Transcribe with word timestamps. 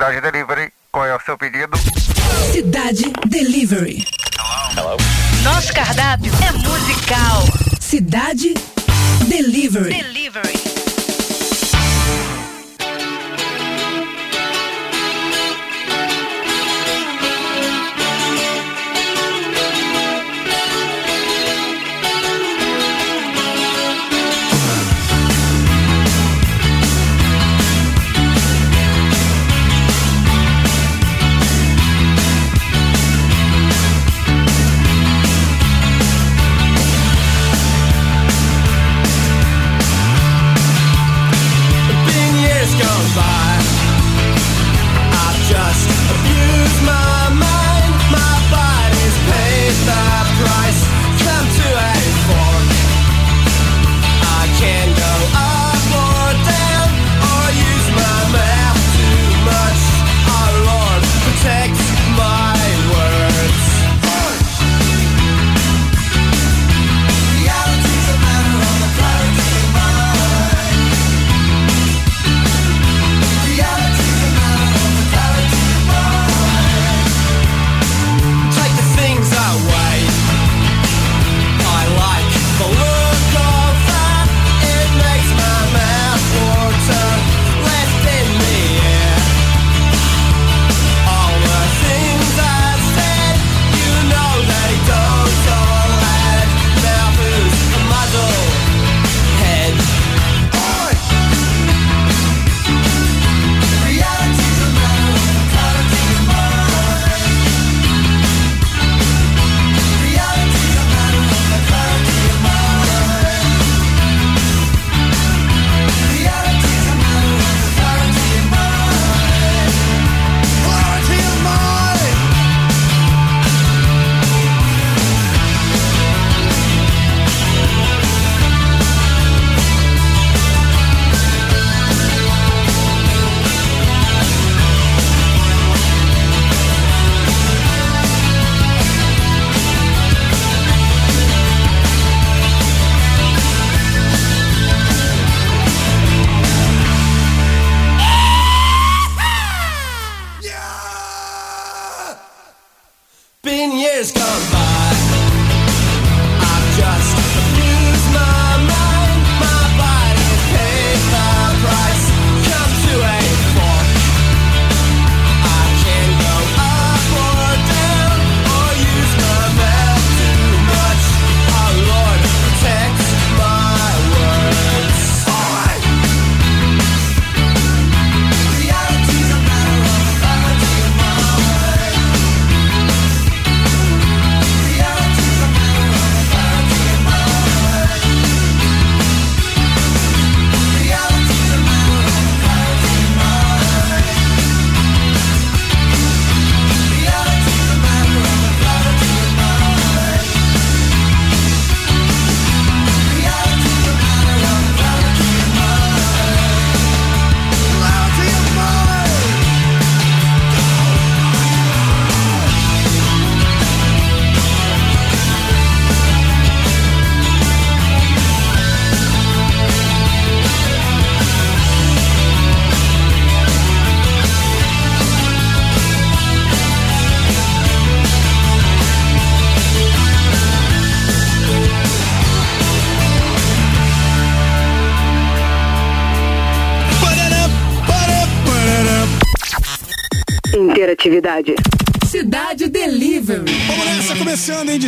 Cidade 0.00 0.22
Delivery. 0.22 0.72
Qual 0.90 1.04
é 1.04 1.14
o 1.14 1.20
seu 1.20 1.36
pedido? 1.36 1.76
Cidade 2.50 3.12
Delivery. 3.26 4.02
Hello? 4.74 4.96
Nosso 5.44 5.74
cardápio 5.74 6.32
é 6.42 6.52
musical. 6.52 7.44
Cidade 7.78 8.54
Delivery. 9.28 9.92
Delivery. 9.92 10.69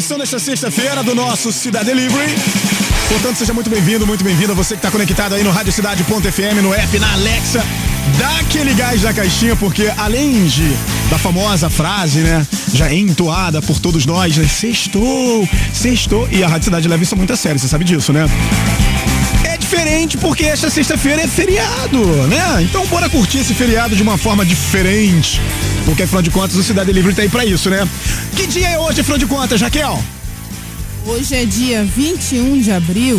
Edição 0.02 0.18
desta 0.18 0.38
sexta-feira 0.40 1.00
do 1.04 1.14
nosso 1.14 1.52
Cidade 1.52 1.84
Delivery. 1.84 2.34
Portanto, 3.08 3.36
seja 3.36 3.54
muito 3.54 3.70
bem-vindo, 3.70 4.04
muito 4.04 4.24
bem-vinda. 4.24 4.52
Você 4.52 4.74
que 4.74 4.80
está 4.80 4.90
conectado 4.90 5.36
aí 5.36 5.44
no 5.44 5.52
radiocidade.fm, 5.52 6.60
no 6.60 6.74
app, 6.74 6.98
na 6.98 7.12
Alexa. 7.12 7.64
Dá 8.18 8.40
aquele 8.40 8.74
gás 8.74 9.00
na 9.04 9.14
caixinha, 9.14 9.54
porque 9.54 9.92
além 9.96 10.44
de 10.46 10.68
da 11.08 11.18
famosa 11.18 11.70
frase, 11.70 12.18
né? 12.18 12.44
Já 12.74 12.92
entoada 12.92 13.62
por 13.62 13.78
todos 13.78 14.04
nós, 14.04 14.36
né? 14.36 14.48
Sextou, 14.48 15.48
sextou. 15.72 16.28
E 16.32 16.42
a 16.42 16.48
Rádio 16.48 16.64
Cidade 16.64 16.88
leva 16.88 17.02
isso 17.04 17.14
muito 17.14 17.32
a 17.32 17.36
sério, 17.36 17.60
você 17.60 17.68
sabe 17.68 17.84
disso, 17.84 18.12
né? 18.12 18.26
Diferente 19.82 20.16
porque 20.16 20.44
esta 20.44 20.70
sexta-feira 20.70 21.22
é 21.22 21.26
feriado, 21.26 21.98
né? 22.28 22.62
Então 22.62 22.86
bora 22.86 23.10
curtir 23.10 23.38
esse 23.38 23.52
feriado 23.52 23.96
de 23.96 24.02
uma 24.02 24.16
forma 24.16 24.46
diferente. 24.46 25.40
Porque 25.84 26.04
afinal 26.04 26.22
de 26.22 26.30
contas 26.30 26.54
o 26.54 26.62
Cidade 26.62 26.92
Livre 26.92 27.12
tá 27.12 27.22
aí 27.22 27.28
pra 27.28 27.44
isso, 27.44 27.68
né? 27.68 27.88
Que 28.36 28.46
dia 28.46 28.68
é 28.68 28.78
hoje, 28.78 29.00
afinal 29.00 29.18
de 29.18 29.26
contas, 29.26 29.60
Raquel? 29.60 30.00
Hoje 31.04 31.34
é 31.34 31.44
dia 31.44 31.82
21 31.82 32.60
de 32.60 32.70
abril 32.70 33.18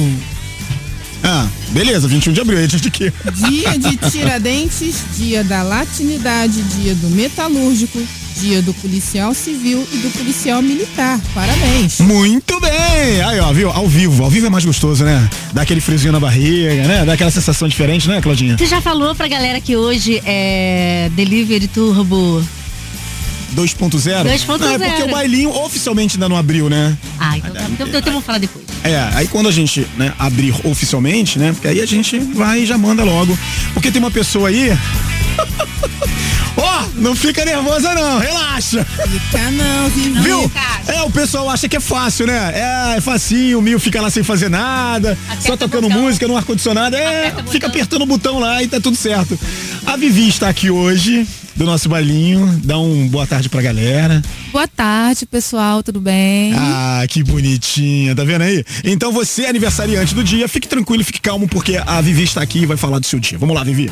Ah, 1.22 1.48
beleza, 1.72 2.08
21 2.08 2.32
de 2.32 2.40
abril, 2.40 2.60
é 2.60 2.66
dia 2.66 2.80
de 2.80 2.90
quê? 2.90 3.12
Dia 3.34 3.78
de 3.78 3.98
Tiradentes, 4.10 4.96
dia 5.18 5.44
da 5.44 5.64
latinidade, 5.64 6.62
dia 6.62 6.96
do 6.96 7.10
metalúrgico, 7.10 8.02
dia 8.34 8.62
do 8.62 8.74
policial 8.74 9.34
civil 9.34 9.88
e 9.92 9.98
do 9.98 10.10
policial 10.10 10.62
militar. 10.62 11.20
Parabéns. 11.34 12.00
Muito 12.00 12.60
bem! 12.60 13.22
Aí, 13.26 13.40
ó, 13.40 13.52
viu? 13.54 13.70
Ao 13.70 13.88
vivo. 13.88 14.24
Ao 14.24 14.30
vivo 14.30 14.48
é 14.48 14.50
mais 14.50 14.66
gostoso, 14.66 15.04
né? 15.04 15.30
Dá 15.54 15.62
aquele 15.62 15.82
friozinho 15.82 16.12
na 16.12 16.20
barriga, 16.20 16.88
né? 16.88 17.06
Dá 17.06 17.14
aquela 17.14 17.32
sensação 17.32 17.68
diferente, 17.68 18.08
né, 18.08 18.22
Claudinha? 18.22 18.58
Você 18.58 18.66
já 18.66 18.82
falou 18.82 19.14
pra 19.16 19.28
galera 19.28 19.62
que 19.62 19.76
hoje 19.76 20.22
é 20.26 21.10
Delivery 21.16 21.68
Turbo 21.68 22.44
2.0? 23.54 24.24
2.0. 24.24 24.60
Não, 24.60 24.74
é 24.74 24.90
porque 24.90 25.04
o 25.04 25.12
bailinho 25.12 25.50
oficialmente 25.50 26.16
ainda 26.16 26.28
não 26.28 26.36
abriu, 26.36 26.70
né? 26.70 26.98
Ah, 27.20 27.38
então, 27.38 27.52
tá, 27.52 27.64
então, 27.70 27.88
então 27.88 28.02
vamos 28.04 28.26
falar 28.26 28.40
depois. 28.40 28.66
É, 28.84 28.98
aí 29.14 29.28
quando 29.28 29.48
a 29.48 29.52
gente 29.52 29.88
né, 29.96 30.14
abrir 30.20 30.54
oficialmente, 30.66 31.40
né? 31.40 31.54
Porque 31.54 31.68
aí 31.68 31.80
a 31.82 31.86
gente 31.86 32.20
vai 32.20 32.62
e 32.62 32.66
já 32.66 32.78
manda 32.78 33.04
logo. 33.04 33.38
Porque 33.74 33.92
tem 33.92 34.02
uma 34.02 34.12
pessoa 34.12 34.50
aí. 34.50 34.78
Não 36.96 37.16
fica 37.16 37.46
nervosa 37.46 37.94
não, 37.94 38.20
relaxa. 38.20 38.86
Fica 38.86 39.52
não, 39.52 39.90
viu? 39.90 40.22
Viu? 40.22 40.52
É, 40.88 41.02
o 41.04 41.12
pessoal 41.12 41.50
acha 41.50 41.68
que 41.68 41.78
é 41.78 41.80
fácil, 41.80 42.28
né? 42.28 42.52
É, 42.54 42.98
é 42.98 43.02
facinho, 43.02 43.60
o 43.60 43.62
Mil 43.62 43.80
fica 43.80 44.02
lá 44.02 44.10
sem 44.10 44.24
fazer 44.24 44.50
nada, 44.50 45.18
Aperta 45.28 45.48
só 45.48 45.58
tocando 45.58 45.90
música 45.90 46.28
no 46.28 46.36
ar-condicionado. 46.36 46.96
É, 46.96 47.28
Aperta 47.28 47.52
fica 47.52 47.68
apertando 47.68 48.02
o 48.02 48.06
botão 48.06 48.40
lá 48.40 48.62
e 48.62 48.68
tá 48.68 48.80
tudo 48.80 48.96
certo. 48.96 49.38
A 49.86 49.96
Vivi 49.96 50.28
está 50.28 50.50
aqui 50.50 50.70
hoje 50.70 51.28
do 51.56 51.66
nosso 51.66 51.88
bailinho. 51.90 52.60
Dá 52.64 52.78
um 52.78 53.08
boa 53.08 53.28
tarde 53.28 53.50
pra 53.50 53.62
galera. 53.62 54.22
Boa 54.52 54.68
tarde, 54.68 55.26
pessoal, 55.26 55.84
tudo 55.84 56.00
bem? 56.00 56.54
Ah, 56.56 57.04
que 57.08 57.24
bonitinha, 57.24 58.16
tá 58.16 58.24
vendo 58.24 58.44
aí? 58.44 58.64
Então 58.84 59.12
você, 59.12 59.46
aniversariante 59.46 60.14
do 60.14 60.24
dia, 60.24 60.48
fique 60.48 60.68
tranquilo, 60.68 61.04
fique 61.04 61.22
calmo, 61.22 61.48
porque 61.48 61.78
a 61.86 62.02
Vivi 62.02 62.24
está 62.24 62.42
aqui 62.42 62.60
e 62.60 62.66
vai 62.66 62.78
falar 62.78 63.00
do 63.00 63.06
seu 63.06 63.20
dia. 63.20 63.38
Vamos 63.38 63.56
lá, 63.56 63.64
Vivi. 63.64 63.92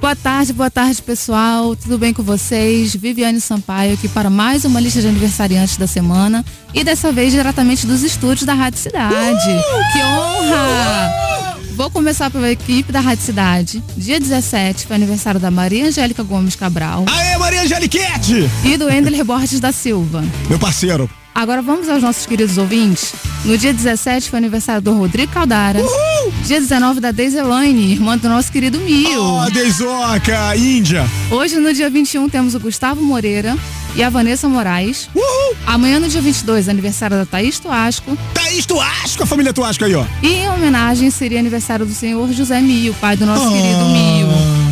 Boa 0.00 0.16
tarde, 0.16 0.54
boa 0.54 0.70
tarde, 0.70 1.02
pessoal. 1.02 1.76
Tudo 1.76 1.98
bem 1.98 2.14
com 2.14 2.22
vocês? 2.22 2.96
Viviane 2.96 3.38
Sampaio 3.38 3.92
aqui 3.92 4.08
para 4.08 4.30
mais 4.30 4.64
uma 4.64 4.80
lista 4.80 5.02
de 5.02 5.06
aniversariantes 5.06 5.76
da 5.76 5.86
semana 5.86 6.42
e 6.72 6.82
dessa 6.82 7.12
vez 7.12 7.32
diretamente 7.32 7.86
dos 7.86 8.02
estúdios 8.02 8.46
da 8.46 8.54
Rádio 8.54 8.78
Cidade. 8.78 9.50
Uh! 9.50 9.92
Que 9.92 10.02
honra! 10.02 11.56
Vou 11.76 11.90
começar 11.90 12.30
pela 12.30 12.50
equipe 12.50 12.90
da 12.90 13.00
Rádio 13.00 13.24
Cidade. 13.24 13.84
Dia 13.94 14.18
17 14.18 14.86
foi 14.86 14.96
aniversário 14.96 15.38
da 15.38 15.50
Maria 15.50 15.86
Angélica 15.86 16.22
Gomes 16.22 16.56
Cabral. 16.56 17.04
Aê, 17.06 17.36
Maria 17.36 17.62
Angeliquete! 17.62 18.48
E 18.64 18.76
do 18.78 18.90
Endler 18.90 19.22
Borges 19.22 19.60
da 19.60 19.70
Silva. 19.70 20.24
Meu 20.48 20.58
parceiro. 20.58 21.10
Agora 21.34 21.62
vamos 21.62 21.88
aos 21.88 22.02
nossos 22.02 22.26
queridos 22.26 22.58
ouvintes. 22.58 23.14
No 23.44 23.56
dia 23.56 23.72
17 23.72 24.28
foi 24.28 24.38
aniversário 24.38 24.82
do 24.82 24.92
Rodrigo 24.92 25.32
Caldara. 25.32 25.80
Uhul! 25.80 26.32
Dia 26.44 26.60
19 26.60 27.00
da 27.00 27.12
Deise 27.12 27.38
Elaine, 27.38 27.92
irmã 27.92 28.18
do 28.18 28.28
nosso 28.28 28.50
querido 28.52 28.78
Mil. 28.80 29.22
Oh, 29.22 29.50
Deisoca, 29.50 30.54
Índia. 30.56 31.08
Hoje, 31.30 31.56
no 31.56 31.72
dia 31.72 31.88
21, 31.88 32.28
temos 32.28 32.54
o 32.54 32.60
Gustavo 32.60 33.00
Moreira 33.00 33.56
e 33.94 34.02
a 34.02 34.10
Vanessa 34.10 34.48
Moraes. 34.48 35.08
Uhul! 35.14 35.56
Amanhã, 35.66 35.98
no 35.98 36.08
dia 36.08 36.20
22, 36.20 36.68
aniversário 36.68 37.16
da 37.16 37.24
Thaís 37.24 37.58
Tuasco. 37.58 38.18
Thaís 38.34 38.66
Tuasco, 38.66 39.22
a 39.22 39.26
família 39.26 39.52
Tuasco 39.52 39.84
aí, 39.84 39.94
ó. 39.94 40.04
E 40.22 40.28
em 40.28 40.50
homenagem 40.50 41.10
seria 41.10 41.38
aniversário 41.38 41.86
do 41.86 41.94
senhor 41.94 42.30
José 42.32 42.60
Mil, 42.60 42.92
pai 42.94 43.16
do 43.16 43.24
nosso 43.24 43.46
oh, 43.46 43.52
querido 43.52 43.84
Mil. 43.86 44.28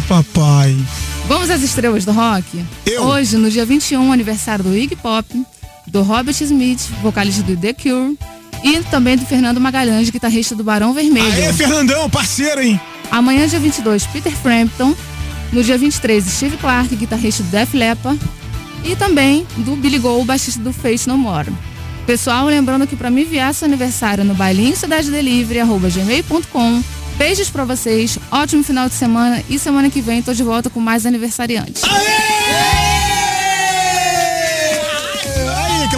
Papai. 0.09 0.77
Vamos 1.27 1.51
às 1.51 1.63
estrelas 1.63 2.05
do 2.05 2.13
rock? 2.13 2.65
Eu? 2.85 3.05
Hoje, 3.05 3.37
no 3.37 3.51
dia 3.51 3.65
21, 3.65 4.13
aniversário 4.13 4.65
do 4.65 4.77
Iggy 4.77 4.97
Pop 4.97 5.27
do 5.91 6.03
Robert 6.03 6.37
Smith, 6.41 6.89
vocalista 7.03 7.43
do 7.43 7.57
The 7.57 7.73
Cure, 7.73 8.19
e 8.63 8.81
também 8.91 9.17
do 9.17 9.25
Fernando 9.25 9.61
Magalhães, 9.61 10.11
guitarrista 10.11 10.55
do 10.55 10.65
Barão 10.65 10.93
Vermelho. 10.93 11.33
Aê, 11.33 11.53
Fernandão, 11.53 12.09
parceiro, 12.11 12.63
hein? 12.63 12.81
Amanhã, 13.11 13.47
dia 13.47 13.59
22, 13.59 14.07
Peter 14.07 14.33
Frampton. 14.33 14.95
No 15.53 15.63
dia 15.63 15.79
23, 15.79 16.23
Steve 16.25 16.57
Clark, 16.59 16.95
guitarrista 16.95 17.43
do 17.43 17.51
Def 17.51 17.73
Leppard. 17.75 18.21
E 18.85 18.95
também 18.95 19.47
do 19.59 19.77
Billy 19.77 19.99
Gold, 19.99 20.27
baixista 20.27 20.61
do 20.61 20.73
Face 20.73 21.09
No 21.09 21.17
More. 21.17 21.51
Pessoal, 22.07 22.47
lembrando 22.47 22.87
que 22.87 22.97
para 22.97 23.11
me 23.11 23.23
enviar 23.23 23.53
seu 23.55 23.67
aniversário 23.67 24.25
no 24.25 24.35
bailinho 24.35 24.77
cidade 24.77 25.11
delivery, 25.11 25.61
arroba 25.61 25.89
gmail.com. 25.89 26.83
Beijos 27.17 27.51
para 27.51 27.65
vocês, 27.65 28.19
ótimo 28.31 28.63
final 28.63 28.89
de 28.89 28.95
semana 28.95 29.43
e 29.49 29.59
semana 29.59 29.91
que 29.91 30.01
vem 30.01 30.23
tô 30.23 30.33
de 30.33 30.43
volta 30.43 30.71
com 30.71 30.81
mais 30.81 31.05
aniversariantes. 31.05 31.83
Aê! 31.85 32.28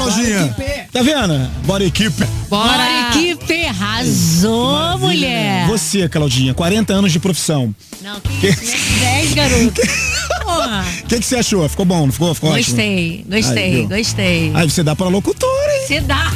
Claudinha. 0.04 0.56
Tá 0.92 1.02
vendo? 1.02 1.50
Bora 1.66 1.84
equipe. 1.84 2.24
Bora, 2.48 2.72
Bora 2.72 3.10
equipe. 3.10 3.66
Arrasou, 3.66 4.98
mulher. 4.98 5.66
Você, 5.68 6.08
Claudinha, 6.08 6.54
40 6.54 6.92
anos 6.92 7.12
de 7.12 7.18
profissão. 7.20 7.74
Não, 8.02 8.18
que, 8.20 8.48
isso? 8.48 9.00
10, 9.00 9.34
garoto. 9.34 9.80
O 10.50 11.06
que, 11.06 11.20
que 11.20 11.24
você 11.26 11.36
achou? 11.36 11.68
Ficou 11.68 11.84
bom, 11.84 12.06
não 12.06 12.12
ficou? 12.12 12.34
ficou 12.34 12.52
gostei, 12.52 13.20
ótimo? 13.20 13.36
gostei, 13.36 13.74
Aí, 13.74 13.86
gostei. 13.86 14.50
Aí 14.52 14.68
você 14.68 14.82
dá 14.82 14.96
pra 14.96 15.06
locutora, 15.06 15.72
hein? 15.76 15.86
Você 15.86 16.00
dá. 16.00 16.32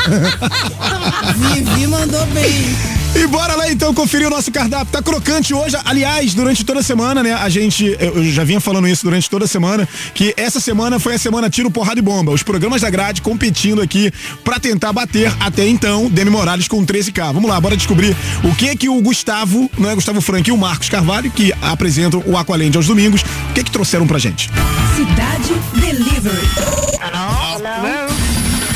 Vivi 1.54 1.86
mandou 1.86 2.24
bem. 2.26 2.99
E 3.14 3.26
bora 3.26 3.56
lá 3.56 3.70
então 3.70 3.92
conferir 3.92 4.28
o 4.28 4.30
nosso 4.30 4.52
cardápio. 4.52 4.86
Tá 4.86 5.02
crocante 5.02 5.52
hoje. 5.52 5.76
Aliás, 5.84 6.32
durante 6.32 6.64
toda 6.64 6.80
a 6.80 6.82
semana, 6.82 7.22
né? 7.22 7.34
A 7.34 7.48
gente, 7.48 7.96
eu 7.98 8.24
já 8.30 8.44
vinha 8.44 8.60
falando 8.60 8.86
isso 8.86 9.02
durante 9.04 9.28
toda 9.28 9.44
a 9.44 9.48
semana, 9.48 9.88
que 10.14 10.32
essa 10.36 10.60
semana 10.60 11.00
foi 11.00 11.14
a 11.14 11.18
semana 11.18 11.50
tiro, 11.50 11.70
porrada 11.70 11.98
e 11.98 12.02
bomba. 12.02 12.30
Os 12.32 12.42
programas 12.42 12.82
da 12.82 12.90
grade 12.90 13.20
competindo 13.20 13.82
aqui 13.82 14.12
para 14.44 14.60
tentar 14.60 14.92
bater 14.92 15.32
até 15.40 15.66
então 15.66 16.08
Demi 16.08 16.30
Morales 16.30 16.68
com 16.68 16.84
13K. 16.86 17.32
Vamos 17.32 17.50
lá, 17.50 17.60
bora 17.60 17.76
descobrir 17.76 18.16
o 18.44 18.54
que 18.54 18.76
que 18.76 18.88
o 18.88 19.00
Gustavo, 19.02 19.68
não 19.76 19.90
é 19.90 19.94
Gustavo 19.94 20.20
Frank 20.20 20.48
e 20.48 20.52
o 20.52 20.56
Marcos 20.56 20.88
Carvalho, 20.88 21.30
que 21.30 21.52
apresentam 21.60 22.22
o 22.26 22.36
Aqualand 22.36 22.76
aos 22.76 22.86
domingos, 22.86 23.22
o 23.22 23.52
que 23.54 23.64
que 23.64 23.70
trouxeram 23.70 24.06
pra 24.06 24.18
gente? 24.18 24.48
Cidade 24.94 25.54
Delivery. 25.74 26.48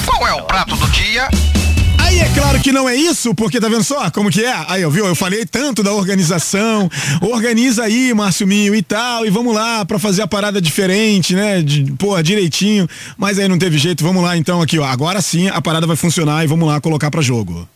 Qual 0.05 0.27
é 0.27 0.33
o 0.35 0.43
prato 0.43 0.75
do 0.77 0.87
dia? 0.91 1.29
Aí 2.15 2.21
é 2.21 2.29
claro 2.29 2.61
que 2.61 2.71
não 2.71 2.89
é 2.89 2.95
isso, 2.95 3.35
porque 3.35 3.61
tá 3.61 3.69
vendo 3.69 3.83
só 3.83 4.09
como 4.09 4.31
que 4.31 4.45
é? 4.45 4.55
Aí, 4.69 4.89
viu? 4.89 5.05
Eu 5.05 5.17
falei 5.17 5.45
tanto 5.45 5.83
da 5.83 5.93
organização. 5.93 6.89
Organiza 7.21 7.83
aí, 7.83 8.15
Márcio 8.15 8.47
Minho 8.47 8.73
e 8.73 8.83
tal, 8.83 9.27
e 9.27 9.31
vamos 9.31 9.53
lá 9.53 9.85
para 9.85 9.99
fazer 9.99 10.23
a 10.23 10.27
parada 10.29 10.61
diferente, 10.61 11.35
né? 11.35 11.61
De, 11.61 11.83
porra, 11.95 12.23
direitinho. 12.23 12.89
Mas 13.19 13.37
aí 13.37 13.49
não 13.49 13.59
teve 13.59 13.79
jeito. 13.79 14.05
Vamos 14.05 14.23
lá 14.23 14.37
então 14.37 14.63
aqui, 14.63 14.79
ó. 14.79 14.85
Agora 14.85 15.21
sim 15.21 15.49
a 15.49 15.61
parada 15.61 15.89
vai 15.89 15.97
funcionar 15.97 16.45
e 16.45 16.47
vamos 16.47 16.69
lá 16.69 16.81
colocar 16.81 17.11
para 17.11 17.21
jogo. 17.21 17.69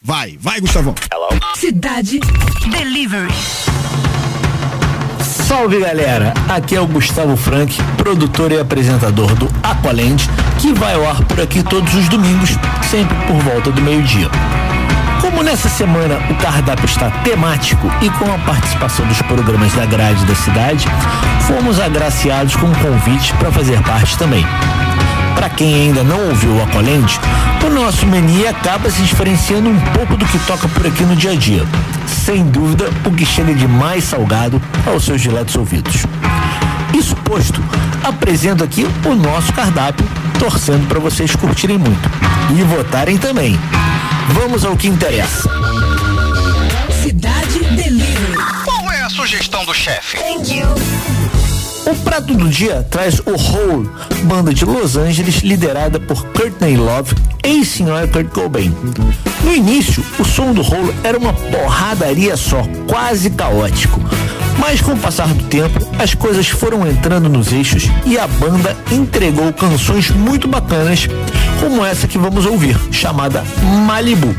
Vai, 0.00 0.38
vai, 0.40 0.60
Gustavão. 0.60 0.94
Hello. 1.12 1.40
Cidade 1.56 2.20
Delivery. 2.70 3.32
Salve 5.52 5.80
galera, 5.80 6.32
aqui 6.48 6.74
é 6.74 6.80
o 6.80 6.86
Gustavo 6.86 7.36
Frank, 7.36 7.76
produtor 7.98 8.50
e 8.52 8.58
apresentador 8.58 9.34
do 9.34 9.50
Aqualand, 9.62 10.26
que 10.58 10.72
vai 10.72 10.94
ao 10.94 11.06
ar 11.06 11.22
por 11.24 11.38
aqui 11.42 11.62
todos 11.62 11.92
os 11.92 12.08
domingos, 12.08 12.56
sempre 12.90 13.14
por 13.26 13.36
volta 13.36 13.70
do 13.70 13.82
meio-dia. 13.82 14.30
Como 15.20 15.42
nessa 15.42 15.68
semana 15.68 16.18
o 16.30 16.34
cardápio 16.36 16.86
está 16.86 17.10
temático 17.22 17.86
e 18.00 18.08
com 18.08 18.32
a 18.32 18.38
participação 18.38 19.06
dos 19.06 19.20
programas 19.20 19.70
da 19.74 19.84
grade 19.84 20.24
da 20.24 20.34
cidade, 20.34 20.86
fomos 21.46 21.78
agraciados 21.78 22.56
com 22.56 22.66
um 22.66 22.74
convite 22.74 23.34
para 23.34 23.52
fazer 23.52 23.78
parte 23.82 24.16
também. 24.16 24.46
Para 25.34 25.48
quem 25.50 25.74
ainda 25.74 26.02
não 26.04 26.28
ouviu 26.28 26.52
o 26.56 26.62
Aqualand, 26.62 27.18
o 27.66 27.70
nosso 27.70 28.06
menu 28.06 28.48
acaba 28.48 28.90
se 28.90 29.02
diferenciando 29.02 29.68
um 29.68 29.78
pouco 29.92 30.16
do 30.16 30.24
que 30.26 30.38
toca 30.40 30.68
por 30.68 30.86
aqui 30.86 31.04
no 31.04 31.16
dia 31.16 31.32
a 31.32 31.34
dia. 31.34 31.64
Sem 32.06 32.44
dúvida, 32.44 32.90
o 33.04 33.10
que 33.10 33.24
chega 33.24 33.54
de 33.54 33.66
mais 33.66 34.04
salgado 34.04 34.60
aos 34.86 35.04
seus 35.04 35.20
diletos 35.20 35.56
ouvidos. 35.56 36.06
Isso 36.94 37.16
posto, 37.16 37.60
apresento 38.04 38.62
aqui 38.62 38.86
o 39.04 39.14
nosso 39.14 39.52
cardápio, 39.52 40.06
torcendo 40.38 40.86
para 40.86 41.00
vocês 41.00 41.34
curtirem 41.34 41.78
muito 41.78 42.10
e 42.50 42.62
votarem 42.62 43.16
também. 43.16 43.58
Vamos 44.28 44.64
ao 44.64 44.76
que 44.76 44.88
interessa. 44.88 45.48
Cidade 47.02 47.58
Delivery. 47.74 48.36
Qual 48.64 48.92
é 48.92 49.02
a 49.02 49.10
sugestão 49.10 49.64
do 49.64 49.74
chefe? 49.74 50.18
Thank 50.18 50.54
you. 50.54 51.11
O 51.92 51.96
prato 51.96 52.32
do 52.34 52.48
dia 52.48 52.86
traz 52.88 53.20
o 53.20 53.32
Hole, 53.32 53.86
banda 54.22 54.54
de 54.54 54.64
Los 54.64 54.96
Angeles 54.96 55.42
liderada 55.42 56.00
por 56.00 56.24
Courtney 56.28 56.74
Love, 56.74 57.14
ex-senhora 57.44 58.08
Kurt 58.08 58.28
Cobain. 58.28 58.74
No 59.44 59.52
início, 59.52 60.02
o 60.18 60.24
som 60.24 60.54
do 60.54 60.62
Hole 60.62 60.94
era 61.04 61.18
uma 61.18 61.34
porradaria 61.34 62.34
só, 62.34 62.62
quase 62.88 63.28
caótico. 63.28 64.00
Mas 64.58 64.80
com 64.80 64.92
o 64.92 64.96
passar 64.98 65.28
do 65.28 65.44
tempo, 65.44 65.86
as 65.98 66.14
coisas 66.14 66.48
foram 66.48 66.88
entrando 66.88 67.28
nos 67.28 67.52
eixos 67.52 67.84
e 68.06 68.18
a 68.18 68.26
banda 68.26 68.74
entregou 68.90 69.52
canções 69.52 70.10
muito 70.10 70.48
bacanas, 70.48 71.06
como 71.62 71.86
essa 71.86 72.08
que 72.08 72.18
vamos 72.18 72.44
ouvir, 72.44 72.76
chamada 72.90 73.44
Malibu. 73.86 74.34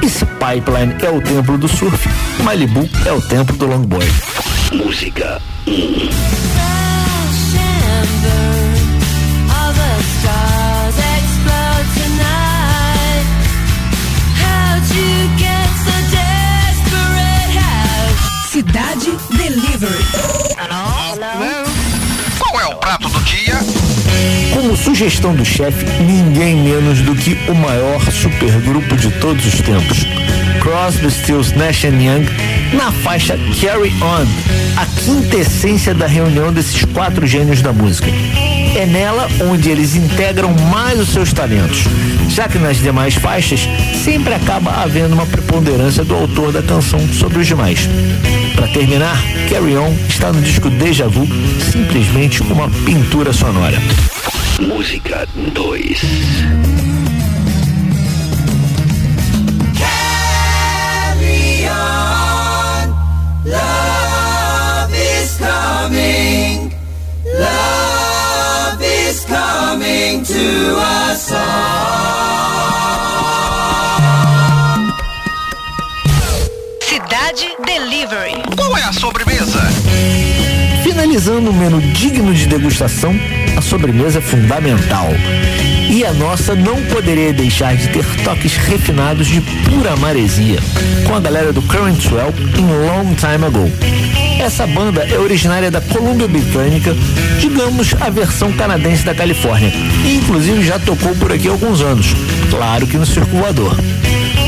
E 0.00 0.08
se 0.08 0.24
Pipeline 0.24 0.94
é 1.02 1.10
o 1.10 1.20
templo 1.20 1.58
do 1.58 1.66
surf, 1.66 2.08
Malibu 2.44 2.88
é 3.04 3.12
o 3.12 3.20
templo 3.20 3.56
do 3.56 3.66
longboard. 3.66 4.08
Música. 4.72 5.42
Cidade 18.48 19.10
Delivery. 19.36 20.04
Qual 22.38 22.60
é 22.60 22.66
o 22.66 22.76
prato 22.76 23.03
dia? 23.24 23.58
Como 24.52 24.76
sugestão 24.76 25.34
do 25.34 25.44
chefe, 25.44 25.84
ninguém 26.02 26.56
menos 26.56 27.00
do 27.00 27.14
que 27.14 27.36
o 27.48 27.54
maior 27.54 28.00
supergrupo 28.10 28.96
de 28.96 29.10
todos 29.12 29.44
os 29.46 29.60
tempos. 29.60 30.06
Crosby, 30.60 31.10
Stills, 31.10 31.54
Nash 31.56 31.84
Young, 31.84 32.26
na 32.72 32.90
faixa 32.90 33.36
Carry 33.60 33.92
On, 34.00 34.26
a 34.76 34.86
quintessência 34.86 35.94
da 35.94 36.06
reunião 36.06 36.52
desses 36.52 36.84
quatro 36.86 37.26
gênios 37.26 37.60
da 37.60 37.72
música. 37.72 38.08
É 38.76 38.86
nela 38.86 39.28
onde 39.40 39.68
eles 39.68 39.94
integram 39.94 40.54
mais 40.70 40.98
os 40.98 41.08
seus 41.08 41.32
talentos, 41.32 41.84
já 42.28 42.48
que 42.48 42.58
nas 42.58 42.78
demais 42.78 43.14
faixas 43.14 43.68
sempre 44.02 44.34
acaba 44.34 44.82
havendo 44.82 45.14
uma 45.14 45.26
preponderância 45.26 46.04
do 46.04 46.14
autor 46.14 46.52
da 46.52 46.62
canção 46.62 47.00
sobre 47.12 47.38
os 47.38 47.46
demais. 47.46 47.88
Para 48.64 48.72
terminar, 48.72 49.22
Carry 49.50 49.76
On 49.76 49.92
está 50.08 50.32
no 50.32 50.40
disco 50.40 50.70
Deja 50.70 51.06
Vu, 51.06 51.26
simplesmente 51.70 52.40
uma 52.40 52.70
pintura 52.86 53.30
sonora. 53.30 53.76
Música 54.58 55.28
2 55.52 56.00
Carry 59.76 61.68
on. 61.68 62.88
Love 63.44 64.94
is 64.94 65.36
coming. 65.36 66.72
Love 67.38 68.82
is 68.82 69.26
coming 69.26 70.22
to 70.24 70.78
us 70.80 71.30
all. 71.32 71.84
Cidade 76.80 77.56
Delivery. 77.66 78.33
Sobremesa? 78.94 79.60
Finalizando 80.84 81.50
um 81.50 81.52
menu 81.52 81.80
digno 81.80 82.32
de 82.32 82.46
degustação, 82.46 83.14
a 83.56 83.60
sobremesa 83.60 84.18
é 84.18 84.22
fundamental. 84.22 85.08
E 85.90 86.04
a 86.04 86.12
nossa 86.12 86.54
não 86.54 86.80
poderia 86.84 87.32
deixar 87.32 87.76
de 87.76 87.88
ter 87.88 88.04
toques 88.22 88.56
refinados 88.56 89.26
de 89.26 89.40
pura 89.40 89.96
maresia, 89.96 90.60
com 91.06 91.14
a 91.14 91.20
galera 91.20 91.52
do 91.52 91.60
Current 91.62 92.00
Swell 92.00 92.32
em 92.56 92.66
Long 92.86 93.14
Time 93.14 93.44
Ago. 93.44 93.70
Essa 94.40 94.66
banda 94.66 95.02
é 95.02 95.18
originária 95.18 95.70
da 95.70 95.80
Colômbia 95.80 96.28
Britânica, 96.28 96.94
digamos 97.40 97.94
a 98.00 98.10
versão 98.10 98.52
canadense 98.52 99.04
da 99.04 99.14
Califórnia, 99.14 99.72
e 100.04 100.16
inclusive 100.16 100.64
já 100.64 100.78
tocou 100.78 101.14
por 101.16 101.32
aqui 101.32 101.48
há 101.48 101.50
alguns 101.50 101.80
anos, 101.80 102.14
claro 102.48 102.86
que 102.86 102.96
no 102.96 103.06
circulador. 103.06 103.76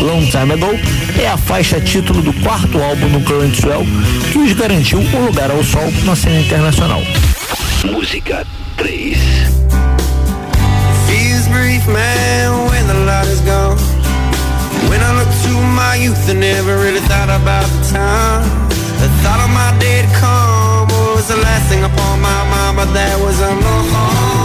Long 0.00 0.26
Time 0.30 0.52
Ago 0.54 0.78
é 1.18 1.28
a 1.28 1.36
faixa 1.36 1.80
título 1.80 2.22
do 2.22 2.32
quarto 2.42 2.82
álbum 2.82 3.08
no 3.08 3.20
Current 3.22 3.54
Swell 3.54 3.84
que 4.32 4.38
os 4.38 4.52
garantiu 4.52 4.98
um 4.98 5.26
lugar 5.26 5.50
ao 5.50 5.62
sol 5.64 5.90
na 6.04 6.14
cena 6.14 6.40
internacional. 6.40 7.02
Música 7.84 8.46
3 8.76 9.16
Feels 11.06 11.48
brief, 11.48 11.86
man, 11.88 12.68
when 12.68 12.86
the 12.86 12.94
light 13.04 13.28
is 13.28 13.40
gone. 13.40 13.76
When 14.88 15.00
I 15.00 15.12
look 15.18 15.28
to 15.44 15.52
my 15.74 15.96
youth, 15.96 16.28
I 16.28 16.34
never 16.34 16.76
really 16.78 17.00
thought 17.00 17.30
about 17.30 17.66
the 17.66 17.92
time. 17.92 18.42
The 19.00 19.08
thought 19.22 19.40
of 19.40 19.50
my 19.50 19.76
day 19.78 20.02
to 20.02 20.08
come 20.18 20.88
was 21.14 21.28
the 21.28 21.36
last 21.36 21.68
thing 21.68 21.84
upon 21.84 22.20
my 22.20 22.44
mind, 22.50 22.76
but 22.76 22.92
that 22.92 23.18
was 23.20 23.40
a 23.40 23.48
long 23.48 24.36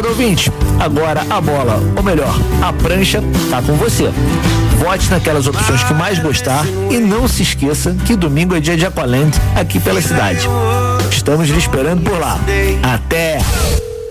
Prezado 0.00 0.08
ouvinte, 0.08 0.50
agora 0.78 1.26
a 1.28 1.40
bola, 1.42 1.78
ou 1.94 2.02
melhor, 2.02 2.34
a 2.62 2.72
prancha, 2.72 3.22
tá 3.50 3.60
com 3.60 3.74
você. 3.74 4.10
Vote 4.78 5.10
naquelas 5.10 5.46
opções 5.46 5.84
que 5.84 5.92
mais 5.92 6.18
gostar 6.18 6.64
e 6.90 6.96
não 6.96 7.28
se 7.28 7.42
esqueça 7.42 7.94
que 8.06 8.16
domingo 8.16 8.56
é 8.56 8.60
dia 8.60 8.78
de 8.78 8.86
Aqualand 8.86 9.30
aqui 9.54 9.78
pela 9.78 10.00
cidade. 10.00 10.48
Estamos 11.10 11.50
lhe 11.50 11.58
esperando 11.58 12.02
por 12.02 12.18
lá. 12.18 12.38
Até! 12.82 13.40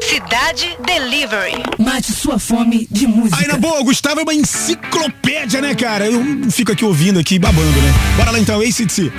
Cidade 0.03 0.77
Delivery. 0.85 1.63
Mate 1.79 2.11
sua 2.13 2.37
fome 2.37 2.87
de 2.91 3.07
música. 3.07 3.37
Aí 3.41 3.47
na 3.47 3.57
boa, 3.57 3.79
o 3.79 3.83
Gustavo 3.83 4.19
é 4.19 4.23
uma 4.23 4.33
enciclopédia, 4.35 5.59
né, 5.59 5.73
cara? 5.73 6.05
Eu 6.05 6.51
fico 6.51 6.71
aqui 6.71 6.85
ouvindo 6.85 7.19
aqui, 7.19 7.39
babando, 7.39 7.81
né? 7.81 7.93
Bora 8.15 8.29
lá 8.29 8.39
então, 8.39 8.61
ACDC. 8.61 9.11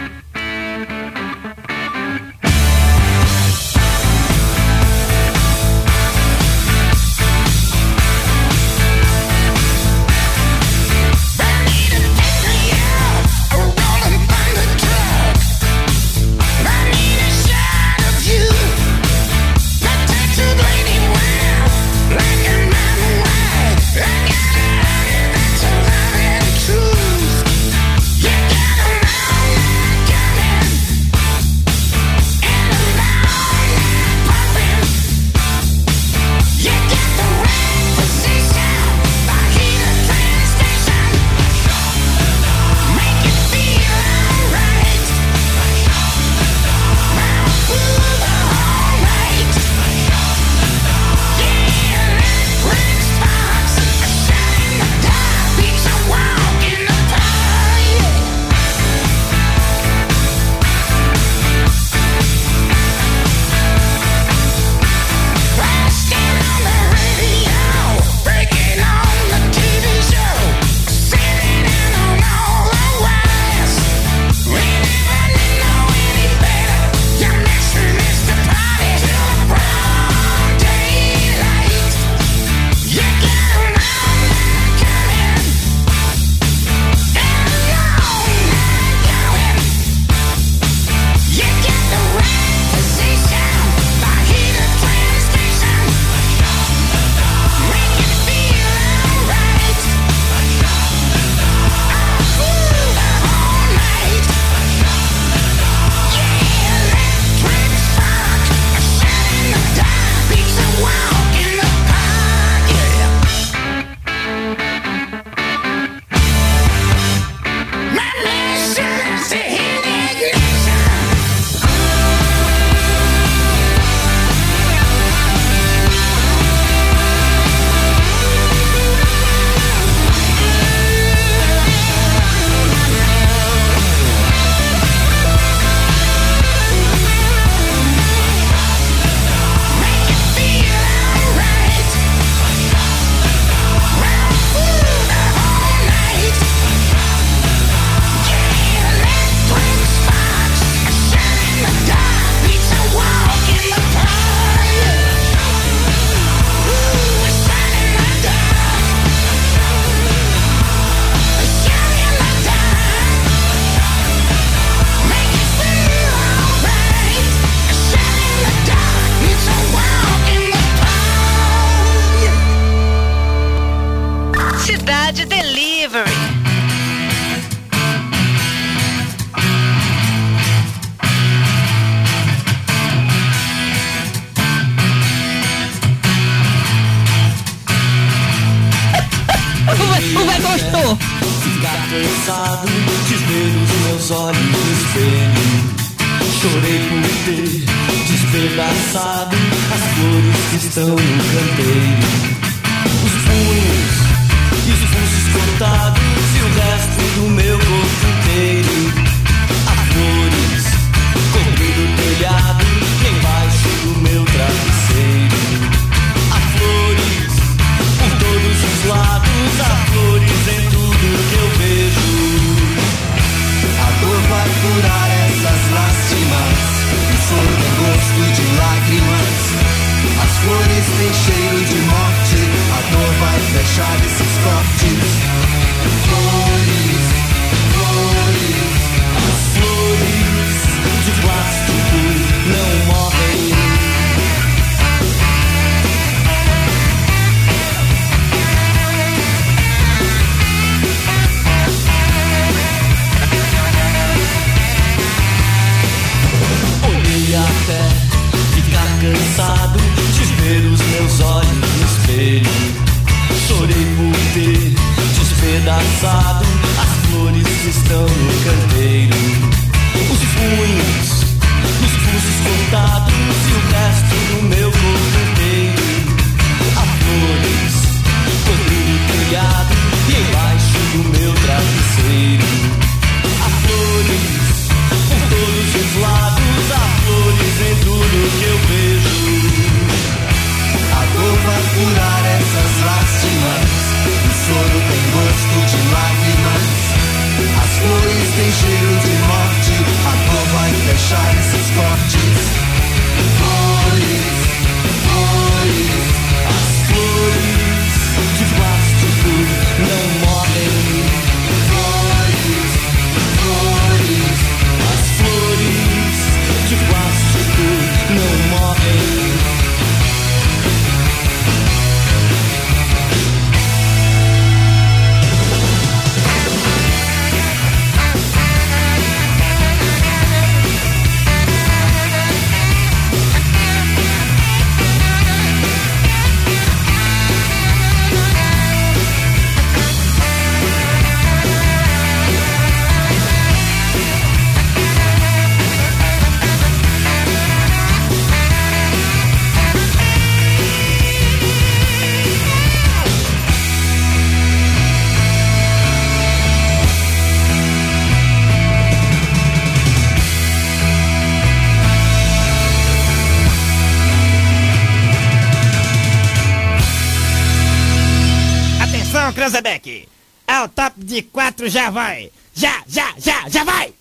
De 371.10 371.22
quatro 371.22 371.68
já 371.68 371.90
vai! 371.90 372.30
Já, 372.54 372.82
já, 372.88 373.12
já, 373.18 373.48
já 373.48 373.64
vai! 373.64 373.92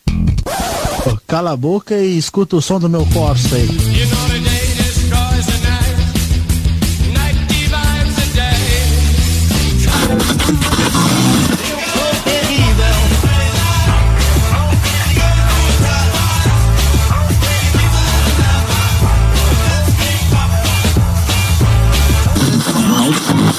Cala 1.27 1.51
a 1.51 1.57
boca 1.57 1.95
e 1.97 2.17
escuta 2.17 2.55
o 2.55 2.61
som 2.61 2.79
do 2.79 2.87
meu 2.87 3.05
Corsa 3.07 3.55
aí. 3.55 3.67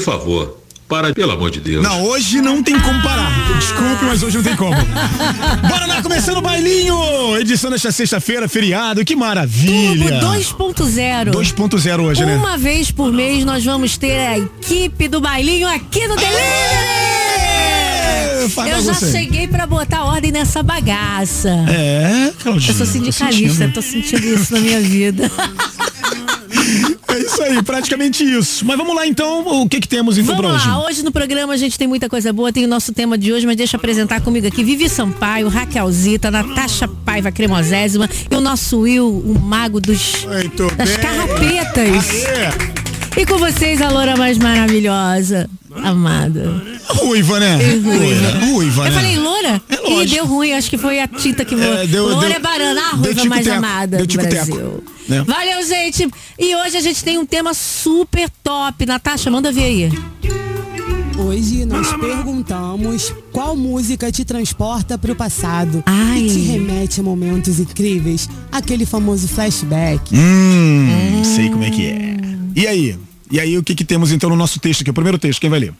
por 0.00 0.04
favor, 0.04 0.56
para, 0.88 1.12
pelo 1.14 1.32
amor 1.32 1.50
de 1.50 1.60
Deus. 1.60 1.82
Não, 1.84 2.02
hoje 2.02 2.40
não 2.40 2.62
tem 2.62 2.78
como 2.80 3.00
parar. 3.02 3.30
Desculpe, 3.58 4.04
mas 4.04 4.22
hoje 4.22 4.36
não 4.38 4.44
tem 4.44 4.56
como. 4.56 4.74
Bora 5.68 5.86
lá, 5.86 6.02
começando 6.02 6.38
o 6.38 6.40
bailinho! 6.42 7.36
Edição 7.38 7.70
desta 7.70 7.92
sexta-feira, 7.92 8.48
feriado, 8.48 9.04
que 9.04 9.14
maravilha! 9.14 10.18
Turbo 10.20 10.72
2.0. 10.74 11.30
2.0 11.32 12.00
hoje, 12.00 12.24
né? 12.24 12.36
Uma 12.36 12.56
vez 12.58 12.90
por 12.90 13.12
mês 13.12 13.44
nós 13.44 13.64
vamos 13.64 13.96
ter 13.96 14.18
a 14.18 14.38
equipe 14.38 15.06
do 15.06 15.20
bailinho 15.20 15.68
aqui 15.68 16.08
no 16.08 16.16
Delivery! 16.16 17.10
fala 18.54 18.70
Eu 18.70 18.82
já 18.82 18.94
você. 18.94 19.12
cheguei 19.12 19.46
pra 19.46 19.66
botar 19.66 20.02
ordem 20.04 20.32
nessa 20.32 20.62
bagaça. 20.62 21.50
É, 21.68 22.32
Claudinha. 22.42 22.70
Eu 22.70 22.74
sou 22.74 22.86
tô 22.86 22.92
sindicalista, 22.92 23.54
sentindo. 23.58 23.74
tô 23.74 23.82
sentindo 23.82 24.26
isso 24.26 24.52
na 24.54 24.60
minha 24.60 24.80
vida. 24.80 25.30
Isso 27.32 27.42
aí, 27.42 27.62
praticamente 27.62 28.24
isso. 28.24 28.64
Mas 28.64 28.76
vamos 28.76 28.94
lá 28.94 29.06
então, 29.06 29.62
o 29.62 29.68
que 29.68 29.80
que 29.80 29.88
temos 29.88 30.16
pra 30.18 30.34
Vamos 30.34 30.52
hoje? 30.52 30.66
lá, 30.68 30.84
hoje 30.84 31.02
no 31.04 31.12
programa 31.12 31.52
a 31.52 31.56
gente 31.56 31.78
tem 31.78 31.86
muita 31.86 32.08
coisa 32.08 32.32
boa, 32.32 32.52
tem 32.52 32.64
o 32.64 32.68
nosso 32.68 32.92
tema 32.92 33.16
de 33.16 33.32
hoje, 33.32 33.46
mas 33.46 33.56
deixa 33.56 33.76
eu 33.76 33.78
apresentar 33.78 34.20
comigo 34.20 34.46
aqui 34.46 34.64
Vivi 34.64 34.88
Sampaio, 34.88 35.48
Raquelzita, 35.48 36.30
Natasha 36.30 36.88
Paiva 36.88 37.30
Cremosésima 37.30 38.08
e 38.30 38.34
o 38.34 38.40
nosso 38.40 38.80
Will, 38.80 39.06
o 39.08 39.38
mago 39.38 39.80
dos, 39.80 40.26
das 40.76 40.90
bem. 40.90 40.98
carrapetas. 40.98 42.24
Aê. 42.26 42.80
E 43.22 43.26
com 43.26 43.38
vocês, 43.38 43.80
a 43.82 43.88
loura 43.90 44.16
mais 44.16 44.38
maravilhosa, 44.38 45.48
amada. 45.76 46.62
Ruiva, 46.88 47.38
né? 47.40 47.58
E 47.62 47.78
ruiva. 47.78 48.30
Ruiva, 48.46 48.82
Eu 48.86 48.90
né? 48.90 48.96
falei 48.96 49.16
loura? 49.18 49.62
É 49.68 49.74
e 49.74 49.94
lógico. 49.94 50.14
deu 50.14 50.26
ruim, 50.26 50.52
acho 50.52 50.70
que 50.70 50.78
foi 50.78 51.00
a 51.00 51.06
tinta 51.08 51.44
que... 51.44 51.54
É, 51.54 51.86
deu- 51.86 52.08
loura 52.08 52.28
deu- 52.28 52.36
é 52.36 52.40
banana, 52.40 52.80
a 52.80 52.96
ruiva 52.96 53.24
mais 53.26 53.46
amada 53.48 53.96
deu 53.98 54.06
do 54.06 54.10
tico-teco. 54.10 54.34
Brasil. 54.54 54.84
É. 55.10 55.22
Valeu, 55.22 55.62
gente. 55.66 56.08
E 56.38 56.54
hoje 56.56 56.76
a 56.76 56.80
gente 56.80 57.02
tem 57.04 57.18
um 57.18 57.26
tema 57.26 57.52
super 57.54 58.28
top. 58.42 58.86
Natasha, 58.86 59.30
manda 59.30 59.50
ver 59.52 59.64
aí. 59.64 59.92
Hoje 61.18 61.66
nós 61.66 61.92
perguntamos 61.98 63.12
qual 63.30 63.54
música 63.54 64.10
te 64.10 64.24
transporta 64.24 64.96
para 64.96 65.12
o 65.12 65.14
passado 65.14 65.82
Ai. 65.84 66.20
e 66.22 66.28
te 66.30 66.38
remete 66.38 67.00
a 67.00 67.02
momentos 67.02 67.60
incríveis, 67.60 68.26
aquele 68.50 68.86
famoso 68.86 69.28
flashback. 69.28 70.14
Hum, 70.14 71.22
sei 71.22 71.50
como 71.50 71.62
é 71.64 71.70
que 71.70 71.86
é. 71.86 72.16
E 72.56 72.66
aí? 72.66 72.96
E 73.30 73.38
aí, 73.38 73.56
o 73.56 73.62
que 73.62 73.74
que 73.74 73.84
temos 73.84 74.10
então 74.10 74.28
no 74.28 74.36
nosso 74.36 74.58
texto 74.58 74.80
aqui? 74.80 74.90
O 74.90 74.94
primeiro 74.94 75.18
texto, 75.18 75.40
quem 75.40 75.48
vai 75.48 75.60
ler? 75.60 75.74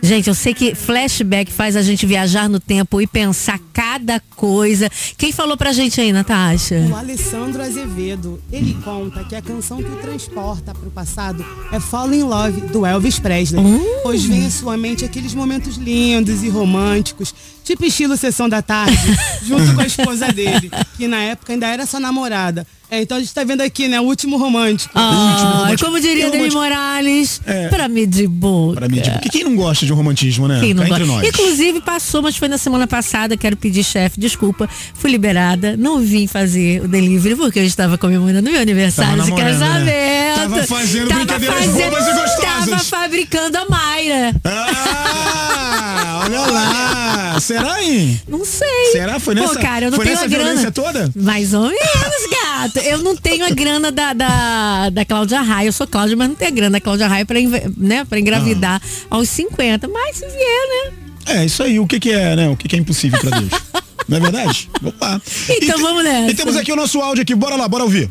Gente, 0.00 0.28
eu 0.28 0.34
sei 0.34 0.54
que 0.54 0.76
flashback 0.76 1.50
faz 1.50 1.74
a 1.74 1.82
gente 1.82 2.06
viajar 2.06 2.48
no 2.48 2.60
tempo 2.60 3.00
e 3.00 3.06
pensar 3.06 3.58
cada 3.72 4.20
coisa. 4.36 4.88
Quem 5.16 5.32
falou 5.32 5.56
pra 5.56 5.72
gente 5.72 6.00
aí, 6.00 6.12
Natasha? 6.12 6.86
O 6.88 6.94
Alessandro 6.94 7.60
Azevedo, 7.60 8.40
ele 8.52 8.74
conta 8.84 9.24
que 9.24 9.34
a 9.34 9.42
canção 9.42 9.82
que 9.82 9.90
o 9.90 9.96
transporta 9.96 10.72
para 10.72 10.88
o 10.88 10.90
passado 10.90 11.44
é 11.72 11.80
Fall 11.80 12.14
in 12.14 12.22
Love, 12.22 12.60
do 12.68 12.86
Elvis 12.86 13.18
Presley. 13.18 13.60
Pois 14.04 14.24
vem 14.24 14.46
à 14.46 14.50
sua 14.50 14.76
mente 14.76 15.04
aqueles 15.04 15.34
momentos 15.34 15.76
lindos 15.76 16.44
e 16.44 16.48
românticos, 16.48 17.34
tipo 17.68 17.84
estilo 17.84 18.16
Sessão 18.16 18.48
da 18.48 18.62
Tarde, 18.62 18.96
junto 19.46 19.74
com 19.74 19.80
a 19.80 19.86
esposa 19.86 20.28
dele, 20.32 20.70
que 20.96 21.06
na 21.06 21.18
época 21.22 21.52
ainda 21.52 21.66
era 21.66 21.84
sua 21.86 22.00
namorada. 22.00 22.66
É, 22.90 23.02
então 23.02 23.18
a 23.18 23.20
gente 23.20 23.34
tá 23.34 23.44
vendo 23.44 23.60
aqui, 23.60 23.86
né, 23.86 24.00
o 24.00 24.04
último 24.04 24.38
romântico. 24.38 24.90
Ah, 24.94 25.70
como 25.78 26.00
diria 26.00 26.30
Dani 26.30 26.50
Morales, 26.50 27.38
É. 27.44 27.68
pra 27.68 27.86
mim 27.86 28.08
de 28.08 28.26
boa. 28.26 28.74
Pra 28.74 28.88
mim, 28.88 29.02
que 29.20 29.28
quem 29.28 29.44
não 29.44 29.54
gosta 29.54 29.84
de 29.84 29.92
um 29.92 29.96
romantismo, 29.96 30.48
né? 30.48 30.58
Quem 30.58 30.72
não 30.72 30.84
Cá 30.84 30.88
entre 30.94 31.04
gosta? 31.04 31.20
nós. 31.20 31.28
Inclusive 31.28 31.80
passou, 31.82 32.22
mas 32.22 32.38
foi 32.38 32.48
na 32.48 32.56
semana 32.56 32.86
passada. 32.86 33.36
Quero 33.36 33.58
pedir, 33.58 33.84
chefe, 33.84 34.18
desculpa. 34.18 34.66
Fui 34.94 35.10
liberada. 35.10 35.76
Não 35.76 36.00
vim 36.00 36.26
fazer 36.26 36.80
o 36.82 36.88
delivery 36.88 37.36
porque 37.36 37.58
eu 37.58 37.64
estava 37.64 37.98
comemorando 37.98 38.50
meu 38.50 38.58
aniversário 38.58 39.18
Tava 39.18 39.24
de 39.24 39.30
namorando, 39.32 39.52
casamento. 39.60 39.90
Tava 40.36 40.62
fazendo 40.66 41.14
brincadeiras 41.14 41.66
bobas 41.66 42.06
e 42.08 42.12
gostosas. 42.12 42.68
Tava 42.70 42.78
fabricando 42.84 43.58
a 43.58 43.64
Mayra. 43.68 44.34
Ah, 44.44 46.22
olha 46.24 46.40
lá. 46.40 47.40
Será, 47.40 47.82
hein? 47.82 48.20
Não 48.28 48.44
sei. 48.44 48.92
Será? 48.92 49.18
Foi 49.20 49.34
nessa, 49.34 49.54
Pô, 49.54 49.60
cara, 49.60 49.86
eu 49.86 49.90
não 49.90 49.96
foi 49.96 50.06
tenho 50.06 50.16
nessa 50.16 50.26
a 50.26 50.28
grana. 50.28 50.44
violência 50.44 50.70
toda? 50.72 51.10
Mais 51.14 51.54
ou 51.54 51.62
menos, 51.62 52.28
gato. 52.42 52.78
Eu 52.78 52.98
não 52.98 53.16
tenho 53.16 53.44
a 53.46 53.50
grana 53.50 53.92
da, 53.92 54.12
da, 54.12 54.90
da 54.90 55.04
Cláudia 55.04 55.40
Raia. 55.40 55.68
Eu 55.68 55.72
sou 55.72 55.86
Cláudia, 55.86 56.16
mas 56.16 56.28
não 56.28 56.34
tenho 56.34 56.50
a 56.50 56.54
grana 56.54 56.70
da 56.72 56.80
Cláudia 56.80 57.06
Raia 57.06 57.24
pra, 57.24 57.36
né, 57.76 58.04
pra 58.04 58.18
engravidar 58.18 58.80
Ah. 59.10 59.16
aos 59.16 59.28
50. 59.28 59.86
Mas 59.88 60.16
se 60.16 60.26
vier, 60.26 60.36
né? 60.36 60.92
É, 61.26 61.44
isso 61.44 61.62
aí. 61.62 61.78
O 61.78 61.86
que 61.86 62.00
que 62.00 62.10
é, 62.10 62.34
né? 62.34 62.48
O 62.48 62.56
que 62.56 62.66
que 62.68 62.74
é 62.76 62.78
impossível 62.78 63.18
pra 63.20 63.38
Deus? 63.38 63.50
não 64.08 64.16
é 64.16 64.20
verdade? 64.20 64.68
Vamos 64.80 64.98
lá. 65.00 65.20
Então 65.48 65.78
E- 65.78 65.82
vamos 65.82 66.04
nessa. 66.04 66.30
E 66.30 66.34
temos 66.34 66.56
aqui 66.56 66.72
o 66.72 66.76
nosso 66.76 67.00
áudio 67.00 67.22
aqui. 67.22 67.34
Bora 67.34 67.54
lá, 67.56 67.68
bora 67.68 67.84
ouvir. 67.84 68.10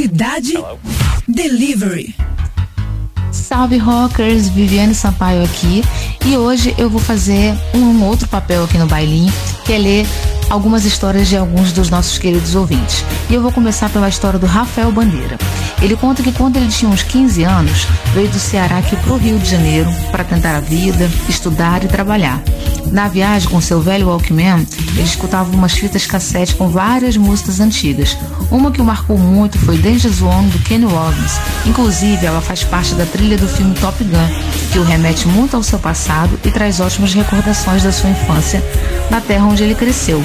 Cidade 0.00 0.54
Delivery. 1.28 2.14
Salve 3.30 3.76
rockers, 3.76 4.48
Viviane 4.48 4.94
Sampaio 4.94 5.44
aqui 5.44 5.84
e 6.24 6.38
hoje 6.38 6.74
eu 6.78 6.88
vou 6.88 6.98
fazer 6.98 7.52
um 7.74 8.02
outro 8.06 8.26
papel 8.26 8.64
aqui 8.64 8.78
no 8.78 8.86
bailinho, 8.86 9.30
que 9.66 9.74
é 9.74 9.78
ler 9.78 10.06
algumas 10.50 10.84
histórias 10.84 11.28
de 11.28 11.36
alguns 11.36 11.72
dos 11.72 11.88
nossos 11.88 12.18
queridos 12.18 12.56
ouvintes. 12.56 13.04
E 13.30 13.34
eu 13.34 13.40
vou 13.40 13.52
começar 13.52 13.88
pela 13.88 14.08
história 14.08 14.38
do 14.38 14.46
Rafael 14.46 14.90
Bandeira. 14.90 15.38
Ele 15.80 15.96
conta 15.96 16.22
que 16.22 16.32
quando 16.32 16.56
ele 16.56 16.68
tinha 16.68 16.90
uns 16.90 17.02
15 17.02 17.44
anos, 17.44 17.86
veio 18.12 18.28
do 18.28 18.38
Ceará 18.38 18.78
aqui 18.78 18.96
pro 18.96 19.16
Rio 19.16 19.38
de 19.38 19.48
Janeiro 19.48 19.88
para 20.10 20.24
tentar 20.24 20.56
a 20.56 20.60
vida, 20.60 21.08
estudar 21.28 21.82
e 21.84 21.88
trabalhar. 21.88 22.42
Na 22.90 23.06
viagem 23.06 23.48
com 23.48 23.60
seu 23.60 23.80
velho 23.80 24.08
Walkman, 24.08 24.66
ele 24.92 25.02
escutava 25.02 25.54
umas 25.54 25.72
fitas 25.72 26.06
cassete 26.06 26.56
com 26.56 26.68
várias 26.68 27.16
músicas 27.16 27.60
antigas. 27.60 28.16
Uma 28.50 28.72
que 28.72 28.80
o 28.80 28.84
marcou 28.84 29.16
muito 29.16 29.58
foi 29.60 29.78
Danger 29.78 30.10
Zone 30.10 30.50
do 30.50 30.58
Kenny 30.58 30.86
Loggins. 30.86 31.38
Inclusive, 31.64 32.26
ela 32.26 32.40
faz 32.40 32.64
parte 32.64 32.94
da 32.94 33.06
trilha 33.06 33.38
do 33.38 33.46
filme 33.46 33.74
Top 33.76 34.02
Gun, 34.02 34.72
que 34.72 34.78
o 34.78 34.82
remete 34.82 35.28
muito 35.28 35.56
ao 35.56 35.62
seu 35.62 35.78
passado 35.78 36.38
e 36.44 36.50
traz 36.50 36.80
ótimas 36.80 37.14
recordações 37.14 37.84
da 37.84 37.92
sua 37.92 38.10
infância 38.10 38.62
na 39.08 39.20
terra 39.20 39.46
onde 39.46 39.62
ele 39.62 39.74
cresceu. 39.74 40.22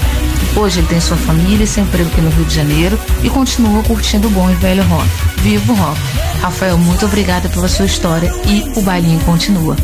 Hoje 0.57 0.79
ele 0.79 0.87
tem 0.87 1.01
sua 1.01 1.17
família 1.17 1.65
e 1.65 1.67
seu 1.67 1.83
emprego 1.83 2.09
aqui 2.09 2.21
no 2.21 2.29
Rio 2.29 2.45
de 2.45 2.55
Janeiro 2.55 2.97
e 3.21 3.29
continua 3.29 3.83
curtindo 3.83 4.27
o 4.27 4.31
bom 4.31 4.49
e 4.49 4.53
velho 4.55 4.83
rock. 4.83 5.09
Viva 5.41 5.73
o 5.73 5.75
rock! 5.75 5.99
Rafael, 6.41 6.77
muito 6.77 7.05
obrigada 7.05 7.49
pela 7.49 7.67
sua 7.67 7.85
história 7.85 8.31
e 8.47 8.79
o 8.79 8.81
bailinho 8.81 9.19
continua. 9.25 9.75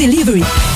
Delivery. 0.00 0.69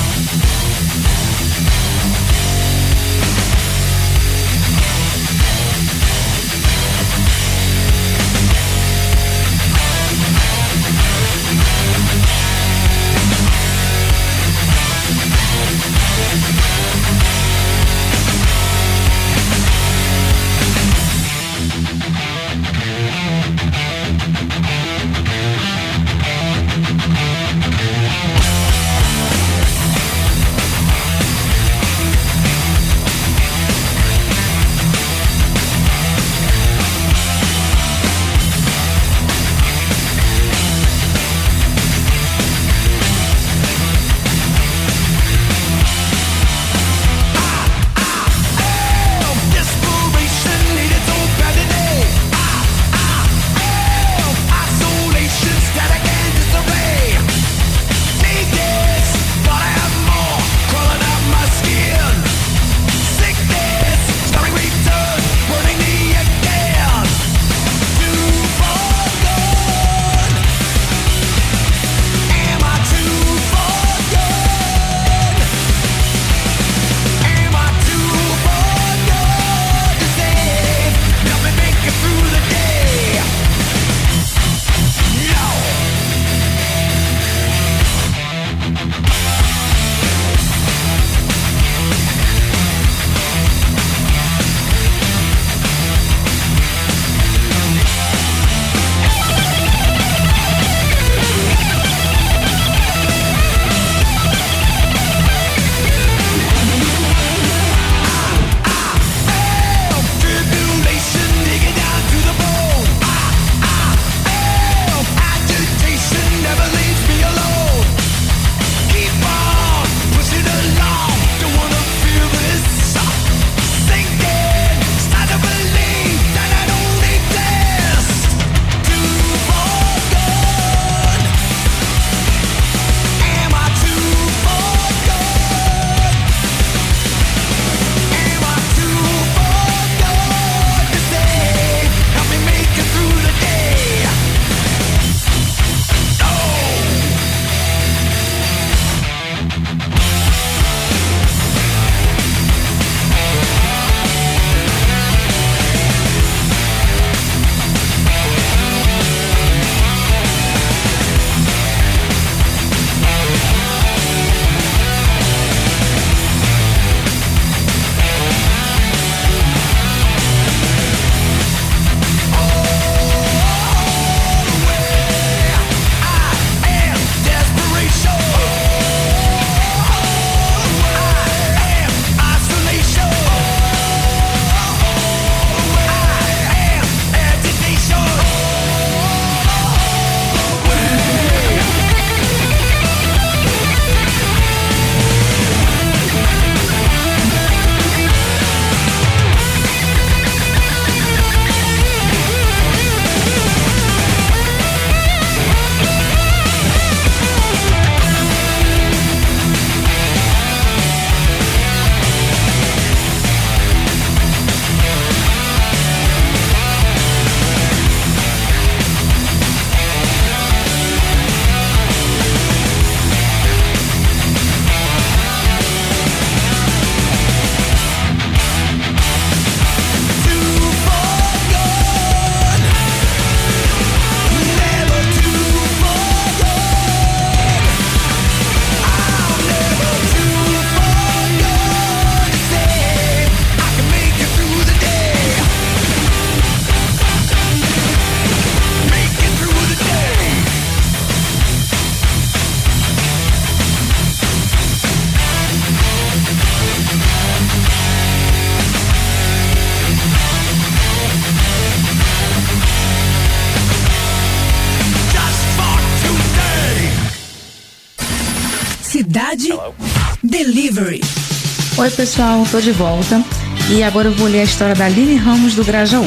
Pessoal, 272.05 272.47
tô 272.51 272.61
de 272.61 272.71
volta 272.71 273.25
e 273.71 273.83
agora 273.83 274.09
eu 274.09 274.13
vou 274.13 274.29
ler 274.29 274.41
a 274.41 274.45
história 274.45 274.75
da 274.75 274.85
Aline 274.85 275.17
Ramos 275.17 275.55
do 275.55 275.65
Grajaú. 275.65 276.05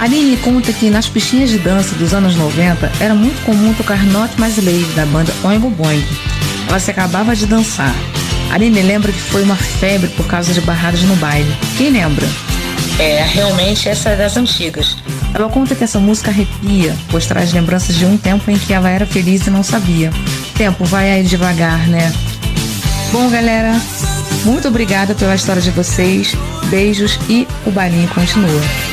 A 0.00 0.02
Aline 0.02 0.36
conta 0.38 0.72
que 0.72 0.90
nas 0.90 1.08
pistinhas 1.08 1.48
de 1.48 1.60
dança 1.60 1.94
dos 1.94 2.12
anos 2.12 2.34
90 2.34 2.90
era 2.98 3.14
muito 3.14 3.40
comum 3.44 3.72
tocar 3.74 4.02
Not 4.02 4.34
Mais 4.36 4.58
Slave 4.58 4.92
da 4.96 5.06
banda 5.06 5.32
Oingo 5.44 5.70
Boingo. 5.70 6.08
Ela 6.68 6.80
se 6.80 6.90
acabava 6.90 7.36
de 7.36 7.46
dançar. 7.46 7.94
A 8.50 8.54
Aline 8.54 8.82
lembra 8.82 9.12
que 9.12 9.20
foi 9.20 9.44
uma 9.44 9.54
febre 9.54 10.08
por 10.08 10.26
causa 10.26 10.52
de 10.52 10.60
barradas 10.62 11.02
no 11.02 11.14
baile. 11.14 11.56
Quem 11.78 11.90
lembra? 11.90 12.26
É, 12.98 13.22
realmente 13.22 13.88
essa 13.88 14.08
é 14.08 14.16
das 14.16 14.36
antigas. 14.36 14.96
Ela 15.32 15.48
conta 15.48 15.76
que 15.76 15.84
essa 15.84 16.00
música 16.00 16.32
arrepia, 16.32 16.96
pois 17.12 17.26
traz 17.26 17.52
lembranças 17.52 17.94
de 17.94 18.04
um 18.04 18.16
tempo 18.16 18.50
em 18.50 18.58
que 18.58 18.72
ela 18.72 18.90
era 18.90 19.06
feliz 19.06 19.46
e 19.46 19.50
não 19.50 19.62
sabia. 19.62 20.10
Tempo 20.56 20.84
vai 20.84 21.12
aí 21.12 21.22
devagar, 21.22 21.86
né? 21.86 22.12
Bom, 23.12 23.30
galera, 23.30 23.80
muito 24.46 24.68
obrigada 24.68 25.12
pela 25.12 25.34
história 25.34 25.60
de 25.60 25.72
vocês. 25.72 26.32
Beijos 26.70 27.18
e 27.28 27.48
o 27.66 27.70
bailinho 27.72 28.08
continua. 28.14 28.85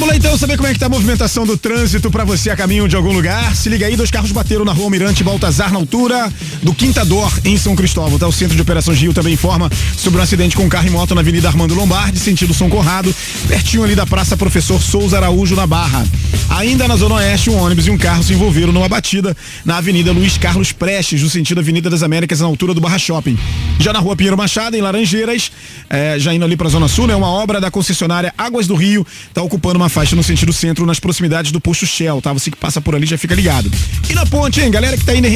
Vamos 0.00 0.14
lá 0.14 0.16
então 0.16 0.38
saber 0.38 0.56
como 0.56 0.66
é 0.66 0.72
que 0.72 0.78
tá 0.78 0.86
a 0.86 0.88
movimentação 0.88 1.44
do 1.44 1.58
trânsito 1.58 2.10
pra 2.10 2.24
você 2.24 2.48
a 2.48 2.56
caminho 2.56 2.88
de 2.88 2.96
algum 2.96 3.12
lugar. 3.12 3.54
Se 3.54 3.68
liga 3.68 3.84
aí, 3.84 3.96
dois 3.96 4.10
carros 4.10 4.32
bateram 4.32 4.64
na 4.64 4.72
rua 4.72 4.84
Almirante 4.84 5.22
Baltazar, 5.22 5.70
na 5.70 5.78
altura 5.78 6.32
do 6.62 6.72
Quintador, 6.72 7.30
em 7.44 7.58
São 7.58 7.76
Cristóvão. 7.76 8.18
Tá? 8.18 8.26
O 8.26 8.32
Centro 8.32 8.56
de 8.56 8.62
Operações 8.62 8.98
Rio 8.98 9.12
também 9.12 9.34
informa 9.34 9.70
sobre 9.98 10.18
um 10.18 10.22
acidente 10.22 10.56
com 10.56 10.66
carro 10.70 10.86
e 10.86 10.90
moto 10.90 11.14
na 11.14 11.20
Avenida 11.20 11.48
Armando 11.48 11.74
Lombardi, 11.74 12.18
sentido 12.18 12.54
São 12.54 12.70
Conrado, 12.70 13.14
pertinho 13.46 13.84
ali 13.84 13.94
da 13.94 14.06
Praça 14.06 14.38
Professor 14.38 14.80
Souza 14.80 15.18
Araújo, 15.18 15.54
na 15.54 15.66
Barra. 15.66 16.02
Ainda 16.48 16.88
na 16.88 16.96
Zona 16.96 17.16
Oeste, 17.16 17.50
um 17.50 17.58
ônibus 17.58 17.86
e 17.86 17.90
um 17.90 17.98
carro 17.98 18.22
se 18.22 18.32
envolveram 18.32 18.72
numa 18.72 18.88
batida 18.88 19.36
na 19.66 19.76
Avenida 19.76 20.12
Luiz 20.12 20.38
Carlos 20.38 20.72
Prestes, 20.72 21.22
no 21.22 21.28
sentido 21.28 21.60
Avenida 21.60 21.90
das 21.90 22.02
Américas, 22.02 22.40
na 22.40 22.46
altura 22.46 22.72
do 22.72 22.80
Barra 22.80 22.98
Shopping. 22.98 23.38
Já 23.78 23.92
na 23.92 23.98
Rua 23.98 24.16
Pinheiro 24.16 24.36
Machado, 24.36 24.74
em 24.74 24.80
Laranjeiras, 24.80 25.52
eh, 25.90 26.18
já 26.18 26.32
indo 26.32 26.44
ali 26.46 26.56
pra 26.56 26.70
Zona 26.70 26.88
Sul, 26.88 27.04
é 27.04 27.08
né, 27.08 27.16
uma 27.16 27.28
obra 27.28 27.60
da 27.60 27.70
concessionária 27.70 28.32
Águas 28.38 28.66
do 28.66 28.74
Rio, 28.74 29.06
tá 29.34 29.42
ocupando 29.42 29.76
uma 29.76 29.89
faixa 29.90 30.16
no 30.16 30.22
sentido 30.22 30.52
centro, 30.52 30.86
nas 30.86 30.98
proximidades 30.98 31.52
do 31.52 31.60
posto 31.60 31.86
Shell, 31.86 32.22
tá? 32.22 32.32
Você 32.32 32.50
que 32.50 32.56
passa 32.56 32.80
por 32.80 32.94
ali 32.94 33.06
já 33.06 33.18
fica 33.18 33.34
ligado. 33.34 33.70
E 34.08 34.14
na 34.14 34.24
ponte, 34.24 34.60
hein, 34.60 34.70
galera 34.70 34.96
que 34.96 35.04
tá 35.04 35.14
indo 35.14 35.26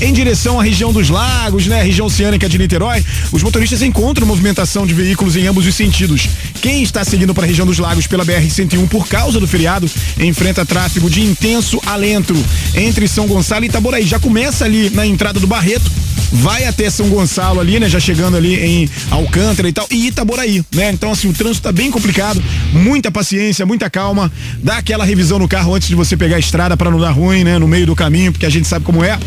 em, 0.00 0.12
direção 0.12 0.58
à 0.58 0.62
região 0.62 0.92
dos 0.92 1.10
lagos, 1.10 1.66
né? 1.66 1.82
Região 1.82 2.06
oceânica 2.06 2.48
de 2.48 2.56
Niterói, 2.56 3.04
os 3.32 3.42
motoristas 3.42 3.82
encontram 3.82 4.26
movimentação 4.26 4.86
de 4.86 4.94
veículos 4.94 5.36
em 5.36 5.46
ambos 5.46 5.66
os 5.66 5.74
sentidos. 5.74 6.28
Quem 6.62 6.82
está 6.82 7.04
seguindo 7.04 7.34
para 7.34 7.44
a 7.44 7.46
região 7.46 7.66
dos 7.66 7.78
lagos 7.78 8.06
pela 8.06 8.24
BR-101 8.24 8.88
por 8.88 9.06
causa 9.06 9.38
do 9.38 9.46
feriado, 9.46 9.90
enfrenta 10.18 10.64
tráfego 10.64 11.10
de 11.10 11.20
intenso 11.20 11.80
alento 11.84 12.34
entre 12.74 13.08
São 13.08 13.26
Gonçalo 13.26 13.64
e 13.64 13.68
Itaboraí. 13.68 14.06
Já 14.06 14.18
começa 14.18 14.64
ali 14.64 14.88
na 14.90 15.04
entrada 15.04 15.40
do 15.40 15.46
Barreto, 15.46 15.90
vai 16.32 16.64
até 16.64 16.90
São 16.90 17.08
Gonçalo 17.08 17.60
ali, 17.60 17.78
né? 17.78 17.88
Já 17.88 18.00
chegando 18.00 18.36
ali 18.36 18.54
em 18.54 18.88
Alcântara 19.10 19.68
e 19.68 19.72
tal, 19.72 19.86
e 19.90 20.08
Itaboraí, 20.08 20.64
né? 20.74 20.90
Então, 20.90 21.12
assim, 21.12 21.28
o 21.28 21.32
trânsito 21.32 21.62
tá 21.62 21.72
bem 21.72 21.90
complicado, 21.90 22.42
muita 22.72 23.10
paciência, 23.10 23.64
muita 23.64 23.88
calma, 23.88 24.30
dá 24.62 24.78
aquela 24.78 25.04
revisão 25.04 25.38
no 25.38 25.48
carro 25.48 25.74
antes 25.74 25.88
de 25.88 25.94
você 25.94 26.16
pegar 26.16 26.36
a 26.36 26.40
estrada 26.40 26.76
para 26.76 26.90
não 26.90 26.98
dar 26.98 27.10
ruim, 27.10 27.44
né? 27.44 27.58
No 27.58 27.68
meio 27.68 27.86
do 27.86 27.94
caminho, 27.94 28.32
porque 28.32 28.46
a 28.46 28.50
gente 28.50 28.66
sabe 28.66 28.84
como 28.84 29.04
é. 29.04 29.18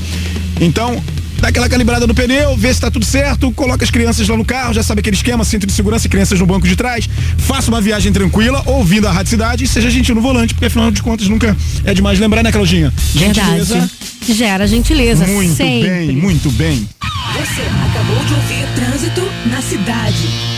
Então, 0.60 1.02
dá 1.40 1.50
aquela 1.50 1.70
calibrada 1.70 2.08
no 2.08 2.14
pneu, 2.14 2.56
vê 2.58 2.74
se 2.74 2.82
tá 2.82 2.90
tudo 2.92 3.06
certo, 3.06 3.52
coloca 3.52 3.84
as 3.84 3.92
crianças 3.92 4.28
lá 4.28 4.38
no 4.38 4.46
carro, 4.46 4.74
já 4.74 4.84
sabe 4.84 5.00
aquele 5.00 5.16
esquema, 5.16 5.44
centro 5.44 5.68
de 5.68 5.74
segurança 5.74 6.08
e 6.08 6.10
crianças 6.10 6.40
no 6.40 6.46
banco 6.46 6.68
de 6.68 6.76
trás, 6.76 7.10
faça 7.38 7.70
uma 7.70 7.82
viagem 7.82 8.12
tranquila, 8.12 8.62
ouvindo 8.66 9.08
a 9.08 9.12
Rádio 9.12 9.32
Cidade 9.32 9.64
e 9.64 9.68
seja 9.68 9.90
gentil 9.90 10.16
no 10.16 10.22
volante, 10.22 10.54
porque 10.54 10.66
afinal 10.66 10.92
de 10.92 11.02
contas 11.02 11.28
nunca 11.28 11.56
é 11.84 11.94
demais 11.94 12.20
lembrar, 12.20 12.44
né, 12.44 12.52
Claudinha? 12.52 12.94
Verdade. 13.14 13.90
Gera 14.28 14.68
gentileza. 14.68 15.26
Muito 15.26 15.56
sempre. 15.56 15.90
bem, 15.90 16.12
muito 16.16 16.52
bem. 16.52 16.88
Você 17.34 17.62
acabou 17.62 18.24
de 18.26 18.34
ouvir 18.34 18.68
Trânsito 18.76 19.22
na 19.46 19.62
cidade. 19.62 20.57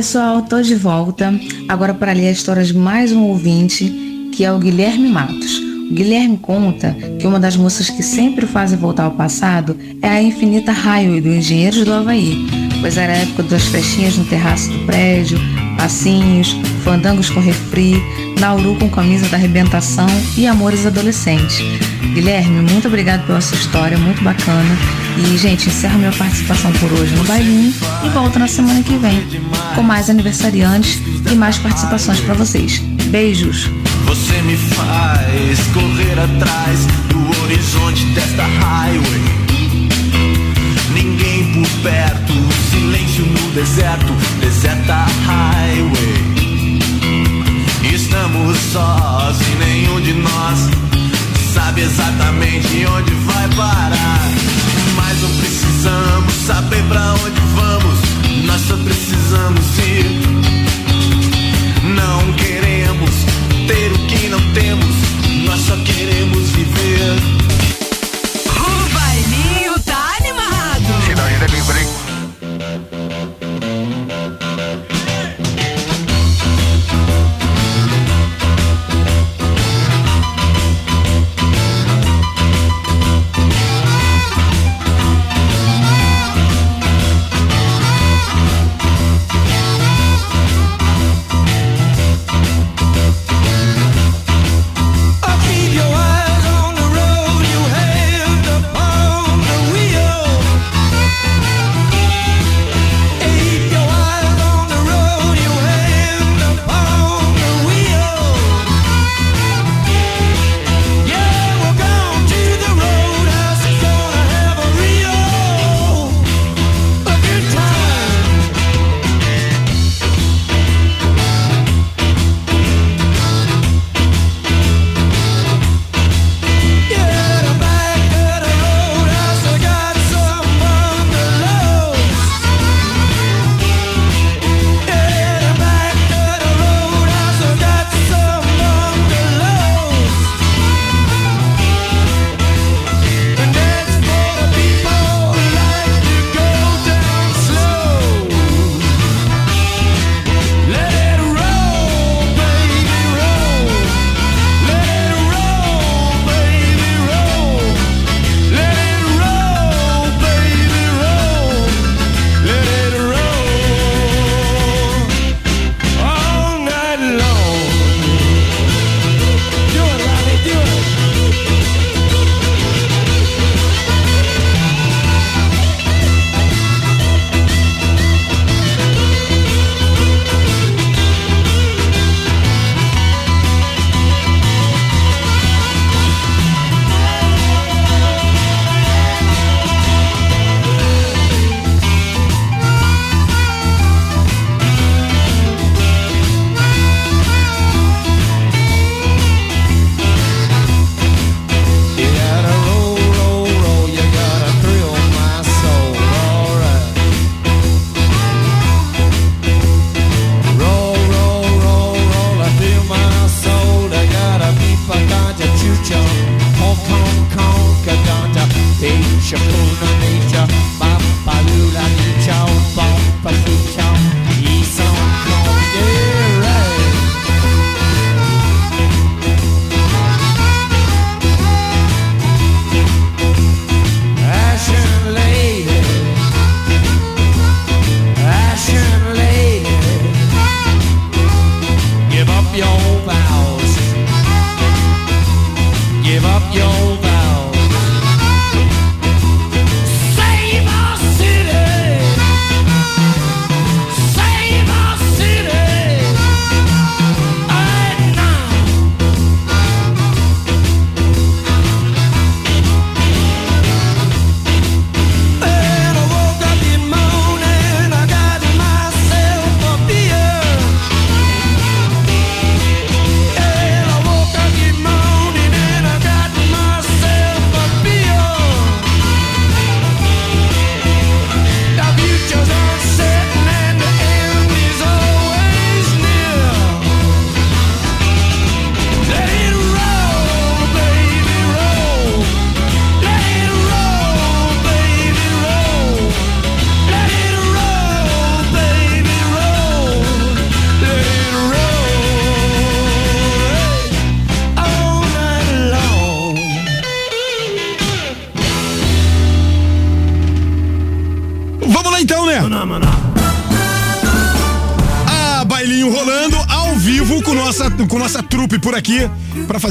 Pessoal, 0.00 0.40
tô 0.40 0.62
de 0.62 0.74
volta. 0.74 1.30
Agora 1.68 1.92
para 1.92 2.12
ler 2.12 2.28
a 2.28 2.30
história 2.30 2.64
de 2.64 2.72
mais 2.72 3.12
um 3.12 3.20
ouvinte, 3.24 3.84
que 4.32 4.42
é 4.42 4.50
o 4.50 4.58
Guilherme 4.58 5.10
Matos. 5.10 5.58
O 5.90 5.92
Guilherme 5.92 6.38
conta 6.38 6.96
que 7.18 7.26
uma 7.26 7.38
das 7.38 7.54
músicas 7.54 7.90
que 7.90 8.02
sempre 8.02 8.46
fazem 8.46 8.78
voltar 8.78 9.04
ao 9.04 9.10
passado 9.10 9.76
é 10.00 10.08
a 10.08 10.22
Infinita 10.22 10.72
Highway 10.72 11.20
do 11.20 11.28
Engenheiros 11.28 11.84
do 11.84 11.92
Havaí, 11.92 12.34
pois 12.80 12.96
era 12.96 13.12
a 13.12 13.16
época 13.16 13.42
das 13.42 13.66
festinhas 13.66 14.16
no 14.16 14.24
terraço 14.24 14.70
do 14.70 14.86
prédio, 14.86 15.38
passinhos, 15.76 16.56
fandangos 16.82 17.28
com 17.28 17.38
refri, 17.38 18.02
Nauru 18.40 18.76
com 18.76 18.88
camisa 18.88 19.28
da 19.28 19.36
arrebentação 19.36 20.08
e 20.34 20.46
amores 20.46 20.86
adolescentes. 20.86 21.58
Guilherme, 22.14 22.72
muito 22.72 22.88
obrigado 22.88 23.26
pela 23.26 23.42
sua 23.42 23.58
história, 23.58 23.98
muito 23.98 24.24
bacana. 24.24 24.99
E, 25.22 25.36
gente, 25.36 25.68
encerro 25.68 25.98
minha 25.98 26.12
participação 26.12 26.72
por 26.72 26.90
hoje 26.92 27.14
no 27.14 27.24
bailinho 27.24 27.74
e 28.04 28.08
volto 28.08 28.38
na 28.38 28.48
semana 28.48 28.82
que 28.82 28.96
vem 28.96 29.22
com 29.74 29.82
mais 29.82 30.08
aniversariantes 30.08 30.98
e 31.30 31.34
mais 31.34 31.58
participações 31.58 32.20
para 32.20 32.34
vocês. 32.34 32.78
Beijos! 33.10 33.68
Você 34.06 34.42
me 34.42 34.56
faz 34.56 35.58
correr 35.74 36.18
atrás 36.18 36.86
do 37.08 37.42
horizonte 37.42 38.04
desta 38.06 38.44
highway. 38.44 39.20
Ninguém 40.94 41.52
por 41.52 41.68
perto, 41.82 42.32
silêncio 42.70 43.26
no 43.26 43.50
deserto, 43.52 44.12
deserta 44.40 45.06
highway. 45.26 46.30
Estamos 47.94 48.56
sós 48.72 49.36
e 49.40 49.64
nenhum 49.64 50.00
de 50.00 50.14
nós 50.14 50.70
sabe 51.52 51.82
exatamente 51.82 52.86
onde 52.86 53.12
vai 53.14 53.48
parar. 53.56 54.20
Mas 55.10 55.22
não 55.22 55.36
precisamos 55.38 56.32
saber 56.34 56.84
pra 56.84 57.14
onde 57.14 57.40
vamos, 57.56 57.79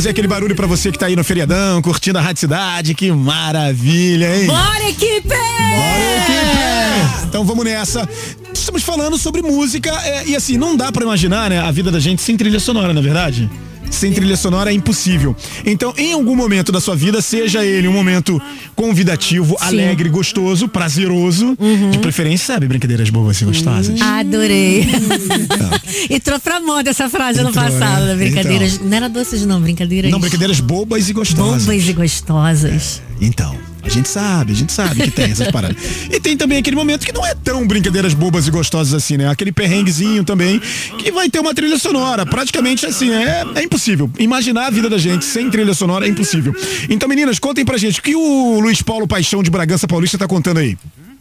fazer 0.09 0.11
aquele 0.11 0.27
barulho 0.27 0.55
pra 0.55 0.67
você 0.67 0.91
que 0.91 0.97
tá 0.97 1.05
aí 1.05 1.15
no 1.15 1.23
feriadão, 1.23 1.81
curtindo 1.81 2.17
a 2.17 2.21
Rádio 2.21 2.41
Cidade. 2.41 2.93
Que 2.95 3.11
maravilha, 3.11 4.35
hein? 4.35 4.47
Bora, 4.47 4.89
equipe! 4.89 5.29
Então 7.27 7.45
vamos 7.45 7.63
nessa. 7.63 8.07
Estamos 8.53 8.83
falando 8.83 9.17
sobre 9.17 9.41
música 9.41 9.91
é, 10.03 10.27
e 10.27 10.35
assim, 10.35 10.57
não 10.57 10.75
dá 10.75 10.91
pra 10.91 11.03
imaginar, 11.03 11.49
né, 11.49 11.59
a 11.59 11.71
vida 11.71 11.91
da 11.91 11.99
gente 11.99 12.21
sem 12.21 12.35
trilha 12.35 12.59
sonora, 12.59 12.93
na 12.93 12.99
é 12.99 13.03
verdade? 13.03 13.49
Sem 13.89 14.11
trilha 14.13 14.37
sonora 14.37 14.71
é 14.71 14.73
impossível. 14.73 15.35
Então, 15.65 15.93
em 15.97 16.13
algum 16.13 16.35
momento 16.35 16.71
da 16.71 16.79
sua 16.79 16.95
vida, 16.95 17.21
seja 17.21 17.65
ele 17.65 17.87
um 17.87 17.93
momento 17.93 18.41
convidativo, 18.75 19.57
alegre, 19.59 20.09
gostoso, 20.09 20.67
prazeroso, 20.67 21.57
de 21.91 21.99
preferência, 21.99 22.53
sabe, 22.53 22.67
brincadeiras 22.67 23.09
boas 23.09 23.39
e 23.41 23.45
gostosas. 23.45 24.01
Adorei. 24.01 24.87
Entrou 26.09 26.39
pra 26.39 26.59
moda 26.59 26.89
essa 26.89 27.09
frase 27.09 27.41
no 27.41 27.49
Entrou, 27.49 27.63
passado, 27.63 28.05
né? 28.05 28.15
brincadeiras. 28.15 28.79
Não 28.79 28.95
era 28.95 29.09
doces, 29.09 29.45
não, 29.45 29.61
brincadeiras. 29.61 30.11
Não, 30.11 30.19
brincadeiras 30.19 30.59
bobas 30.59 31.09
e 31.09 31.13
gostosas. 31.13 31.65
Bobas 31.65 31.87
e 31.87 31.93
gostosas. 31.93 33.01
Então, 33.21 33.55
a 33.81 33.89
gente 33.89 34.07
sabe, 34.09 34.51
a 34.51 34.55
gente 34.55 34.71
sabe 34.71 35.01
que 35.03 35.11
tem 35.11 35.25
essas 35.31 35.49
paradas. 35.51 35.77
E 36.11 36.19
tem 36.19 36.35
também 36.37 36.57
aquele 36.57 36.75
momento 36.75 37.05
que 37.05 37.11
não 37.11 37.25
é 37.25 37.33
tão 37.33 37.65
brincadeiras 37.67 38.13
bobas 38.13 38.47
e 38.47 38.51
gostosas 38.51 38.93
assim, 38.93 39.17
né? 39.17 39.29
Aquele 39.29 39.51
perrenguezinho 39.51 40.23
também, 40.23 40.61
que 40.97 41.11
vai 41.11 41.29
ter 41.29 41.39
uma 41.39 41.53
trilha 41.53 41.77
sonora. 41.79 42.25
Praticamente 42.25 42.85
assim, 42.85 43.11
é, 43.11 43.45
é 43.55 43.63
impossível. 43.63 44.09
Imaginar 44.19 44.67
a 44.67 44.69
vida 44.69 44.89
da 44.89 44.97
gente 44.97 45.25
sem 45.25 45.49
trilha 45.49 45.73
sonora 45.73 46.05
é 46.05 46.09
impossível. 46.09 46.53
Então, 46.89 47.07
meninas, 47.09 47.39
contem 47.39 47.63
pra 47.65 47.77
gente 47.77 47.99
o 47.99 48.03
que 48.03 48.15
o 48.15 48.59
Luiz 48.59 48.81
Paulo 48.81 49.07
Paixão 49.07 49.41
de 49.41 49.49
Bragança 49.49 49.87
Paulista 49.87 50.17
tá 50.17 50.27
contando 50.27 50.57
aí. 50.57 50.77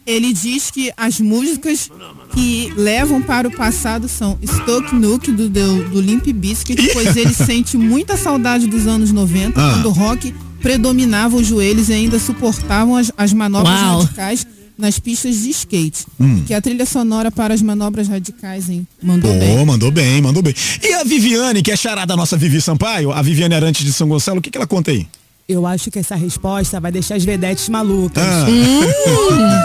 Ele 0.06 0.32
diz 0.32 0.70
que 0.70 0.90
as 0.96 1.20
músicas 1.20 1.90
que 2.32 2.72
levam 2.76 3.20
para 3.20 3.46
o 3.46 3.50
passado 3.50 4.08
são 4.08 4.38
Stoke 4.42 4.94
Nuke 4.94 5.30
do, 5.30 5.50
do, 5.50 5.84
do 5.90 6.00
Limp 6.00 6.26
Bizkit, 6.32 6.92
pois 6.94 7.14
ele 7.14 7.34
sente 7.34 7.76
muita 7.76 8.16
saudade 8.16 8.66
dos 8.66 8.86
anos 8.86 9.12
90, 9.12 9.60
Ah. 9.60 9.70
quando 9.74 9.86
o 9.86 9.90
rock 9.92 10.34
predominava 10.60 11.36
os 11.36 11.46
joelhos 11.46 11.88
e 11.88 11.92
ainda 11.92 12.18
suportavam 12.18 12.96
as, 12.96 13.10
as 13.16 13.32
manobras 13.32 13.80
Uau. 13.80 14.00
radicais 14.00 14.46
nas 14.78 14.98
pistas 14.98 15.36
de 15.42 15.50
skate. 15.50 16.06
Hum. 16.20 16.44
Que 16.46 16.54
é 16.54 16.56
a 16.56 16.62
trilha 16.62 16.86
sonora 16.86 17.32
para 17.32 17.52
as 17.52 17.60
manobras 17.60 18.06
radicais, 18.06 18.70
hein? 18.70 18.86
Mandou 19.02 19.32
Pô, 19.32 19.38
bem. 19.38 19.66
mandou 19.66 19.90
bem, 19.90 20.22
mandou 20.22 20.42
bem. 20.42 20.54
E 20.82 20.94
a 20.94 21.02
Viviane, 21.02 21.62
que 21.62 21.72
é 21.72 21.76
charada 21.76 22.06
da 22.06 22.16
nossa 22.16 22.36
Vivi 22.36 22.60
Sampaio, 22.60 23.10
a 23.10 23.20
Viviane 23.20 23.54
Arantes 23.54 23.84
de 23.84 23.92
São 23.92 24.08
Gonçalo, 24.08 24.38
o 24.38 24.42
que, 24.42 24.50
que 24.50 24.56
ela 24.56 24.66
conta 24.66 24.92
aí? 24.92 25.08
Eu 25.48 25.66
acho 25.66 25.90
que 25.90 25.98
essa 25.98 26.14
resposta 26.14 26.78
vai 26.78 26.92
deixar 26.92 27.14
as 27.16 27.24
vedetes 27.24 27.70
malucas. 27.70 28.22
Ah. 28.22 28.44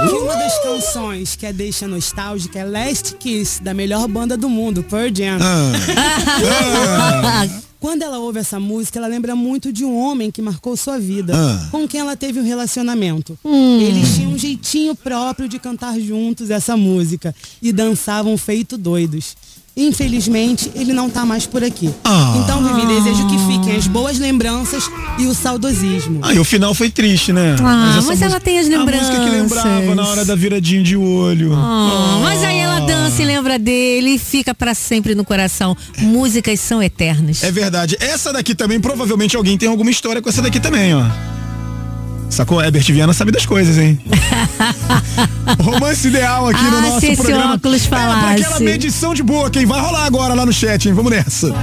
Que 0.07 0.15
uma 0.15 0.33
das 0.33 0.57
canções 0.63 1.35
que 1.35 1.45
a 1.45 1.51
deixa 1.51 1.85
nostálgica 1.87 2.57
é 2.57 2.63
Last 2.63 3.15
Kiss, 3.15 3.61
da 3.61 3.73
melhor 3.73 4.07
banda 4.07 4.37
do 4.37 4.47
mundo, 4.49 4.81
Pearl 4.81 5.09
Jam. 5.13 5.39
Ah. 5.41 5.73
Quando 7.83 8.01
ela 8.01 8.17
ouve 8.17 8.39
essa 8.39 8.61
música, 8.61 8.97
ela 8.97 9.09
lembra 9.09 9.35
muito 9.35 9.73
de 9.73 9.83
um 9.83 9.93
homem 9.97 10.31
que 10.31 10.41
marcou 10.41 10.77
sua 10.77 10.97
vida, 10.97 11.33
Ah. 11.35 11.67
com 11.69 11.85
quem 11.85 11.99
ela 11.99 12.15
teve 12.15 12.39
um 12.39 12.43
relacionamento. 12.43 13.37
Hum. 13.43 13.77
Eles 13.81 14.15
tinham 14.15 14.31
um 14.31 14.37
jeitinho 14.37 14.95
próprio 14.95 15.49
de 15.49 15.59
cantar 15.59 15.99
juntos 15.99 16.49
essa 16.49 16.77
música 16.77 17.35
e 17.61 17.73
dançavam 17.73 18.37
feito 18.37 18.77
doidos. 18.77 19.35
Infelizmente, 19.75 20.71
ele 20.75 20.93
não 20.93 21.09
tá 21.09 21.25
mais 21.25 21.47
por 21.47 21.63
aqui. 21.63 21.89
Ah. 22.03 22.35
Então, 22.37 22.63
Vivi, 22.63 22.85
desejo 22.85 23.27
que 23.27 23.37
fiquem 23.39 23.75
as 23.75 23.87
boas 23.87 24.19
lembranças 24.19 24.89
e 25.17 25.25
o 25.25 25.33
saudosismo. 25.33 26.19
Aí 26.21 26.37
o 26.37 26.43
final 26.43 26.75
foi 26.75 26.91
triste, 26.91 27.33
né? 27.33 27.55
Ah, 27.59 27.95
essa 27.97 28.07
mas 28.07 28.21
ela 28.21 28.39
tem 28.39 28.59
as 28.59 28.67
A 28.67 28.79
música 28.79 29.19
que 29.19 29.29
lembrava 29.29 29.67
lembranças. 29.67 29.95
na 29.95 30.07
hora 30.07 30.25
da 30.25 30.35
viradinha 30.35 30.83
de 30.83 30.95
olho. 30.95 31.53
Ah, 31.55 32.19
mas 32.21 32.43
aí 32.43 32.57
ela 32.59 32.81
dança 32.81 33.21
e 33.21 33.25
lembra 33.25 33.57
dele 33.57 34.11
e 34.11 34.19
fica 34.19 34.53
pra 34.53 34.75
sempre 34.75 35.15
no 35.15 35.25
coração. 35.25 35.75
Músicas 35.97 36.59
são 36.59 36.81
eternas. 36.81 37.43
É 37.43 37.51
verdade. 37.51 37.97
Essa 37.99 38.31
daqui 38.31 38.53
também, 38.53 38.79
provavelmente 38.79 39.35
alguém 39.35 39.57
tem 39.57 39.69
alguma 39.69 39.89
história 39.89 40.21
com 40.21 40.29
essa 40.29 40.41
daqui 40.41 40.59
também, 40.59 40.93
ó. 40.93 41.03
Sacou? 42.33 42.61
Herbert 42.61 42.83
Viana 42.91 43.13
sabe 43.13 43.31
das 43.31 43.45
coisas, 43.45 43.77
hein? 43.77 43.99
Romance 45.61 46.07
ideal 46.07 46.47
aqui 46.49 46.61
no 46.63 46.77
Ah, 46.77 46.81
nosso 46.81 46.99
se 47.01 47.07
esse 47.11 47.21
programa. 47.21 47.53
óculos 47.55 47.85
É, 47.85 47.87
pra 47.89 47.97
aquela 48.31 48.43
falasse. 48.45 48.63
medição 48.63 49.13
de 49.13 49.21
boa, 49.23 49.49
quem 49.49 49.65
vai 49.65 49.79
rolar 49.79 50.05
agora 50.05 50.33
lá 50.33 50.45
no 50.45 50.51
chat, 50.53 50.87
hein? 50.87 50.93
Vamos 50.93 51.11
nessa. 51.11 51.53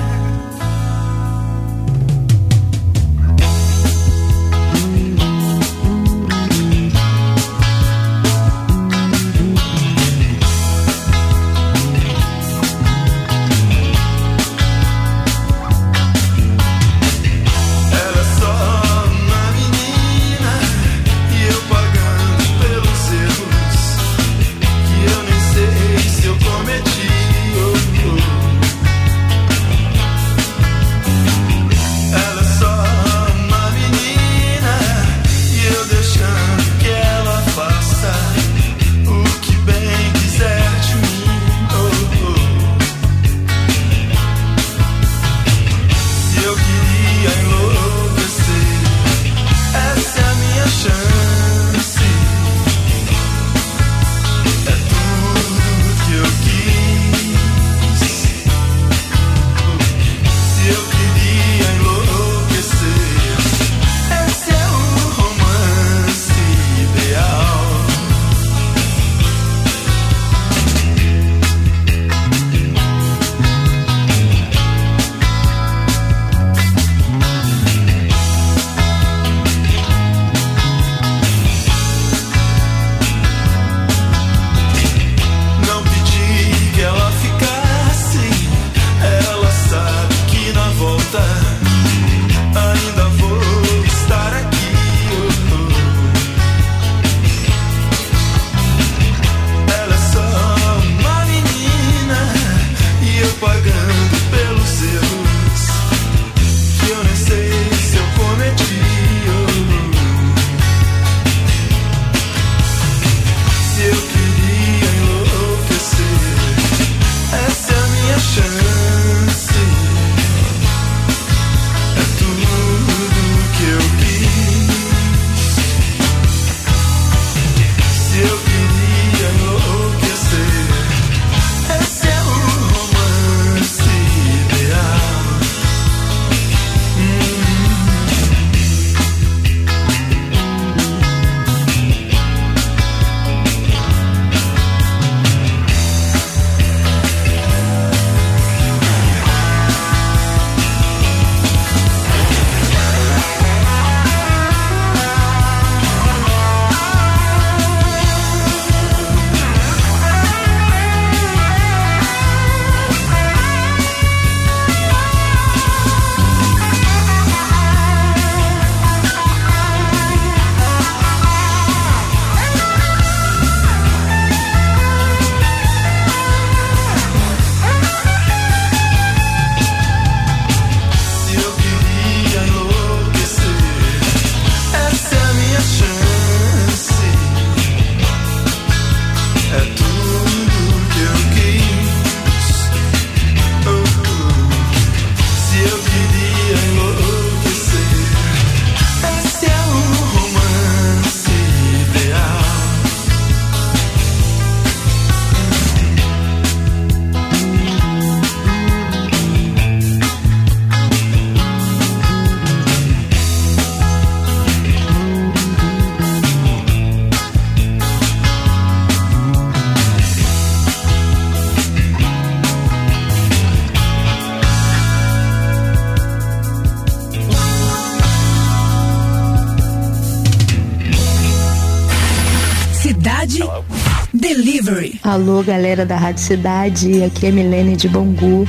Alô, 235.11 235.43
galera 235.43 235.85
da 235.85 235.97
Rádio 235.97 236.23
Cidade, 236.23 237.03
aqui 237.03 237.27
é 237.27 237.33
Milene 237.33 237.75
de 237.75 237.89
Bangu. 237.89 238.47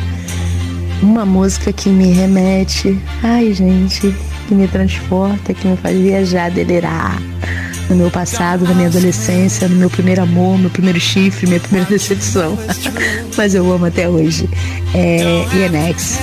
Uma 1.02 1.26
música 1.26 1.74
que 1.74 1.90
me 1.90 2.12
remete, 2.12 3.02
ai 3.24 3.52
gente, 3.52 4.16
que 4.48 4.54
me 4.54 4.68
transporta, 4.68 5.56
que 5.56 5.68
me 5.68 5.76
faz 5.76 5.98
viajar, 5.98 6.52
delirar. 6.52 7.20
No 7.90 7.96
meu 7.96 8.12
passado, 8.12 8.64
na 8.64 8.76
minha 8.76 8.90
adolescência, 8.90 9.68
no 9.68 9.76
meu 9.76 9.90
primeiro 9.90 10.22
amor, 10.22 10.60
meu 10.60 10.70
primeiro 10.70 11.00
chifre, 11.00 11.48
minha 11.48 11.60
primeira 11.60 11.90
decepção. 11.90 12.56
Mas 13.36 13.56
eu 13.56 13.74
amo 13.74 13.86
até 13.88 14.08
hoje. 14.08 14.48
É 14.94 15.20
INX. 15.56 16.20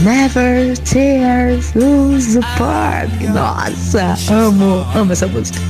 Never 0.00 0.78
tears 0.78 1.74
lose 1.74 2.38
apart. 2.38 3.10
Nossa, 3.34 4.16
amo, 4.32 4.86
amo 4.94 5.12
essa 5.12 5.26
música. 5.26 5.69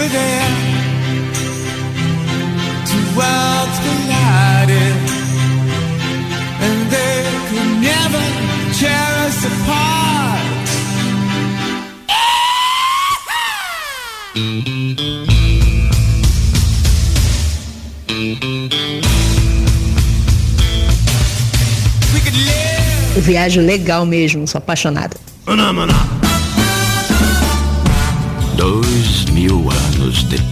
Were 0.00 0.08
there. 0.08 0.50
Two 2.90 3.04
worlds 3.18 3.76
collided, 3.84 4.96
and 6.64 6.76
they 6.94 7.16
could 7.48 7.70
never 7.88 8.22
tear 8.78 9.10
us 9.26 9.38
apart. 9.50 10.40
Viajo 23.20 23.60
legal 23.60 24.06
mesmo, 24.06 24.46
sou 24.46 24.58
apaixonada. 24.58 25.16
Mil 30.00 30.49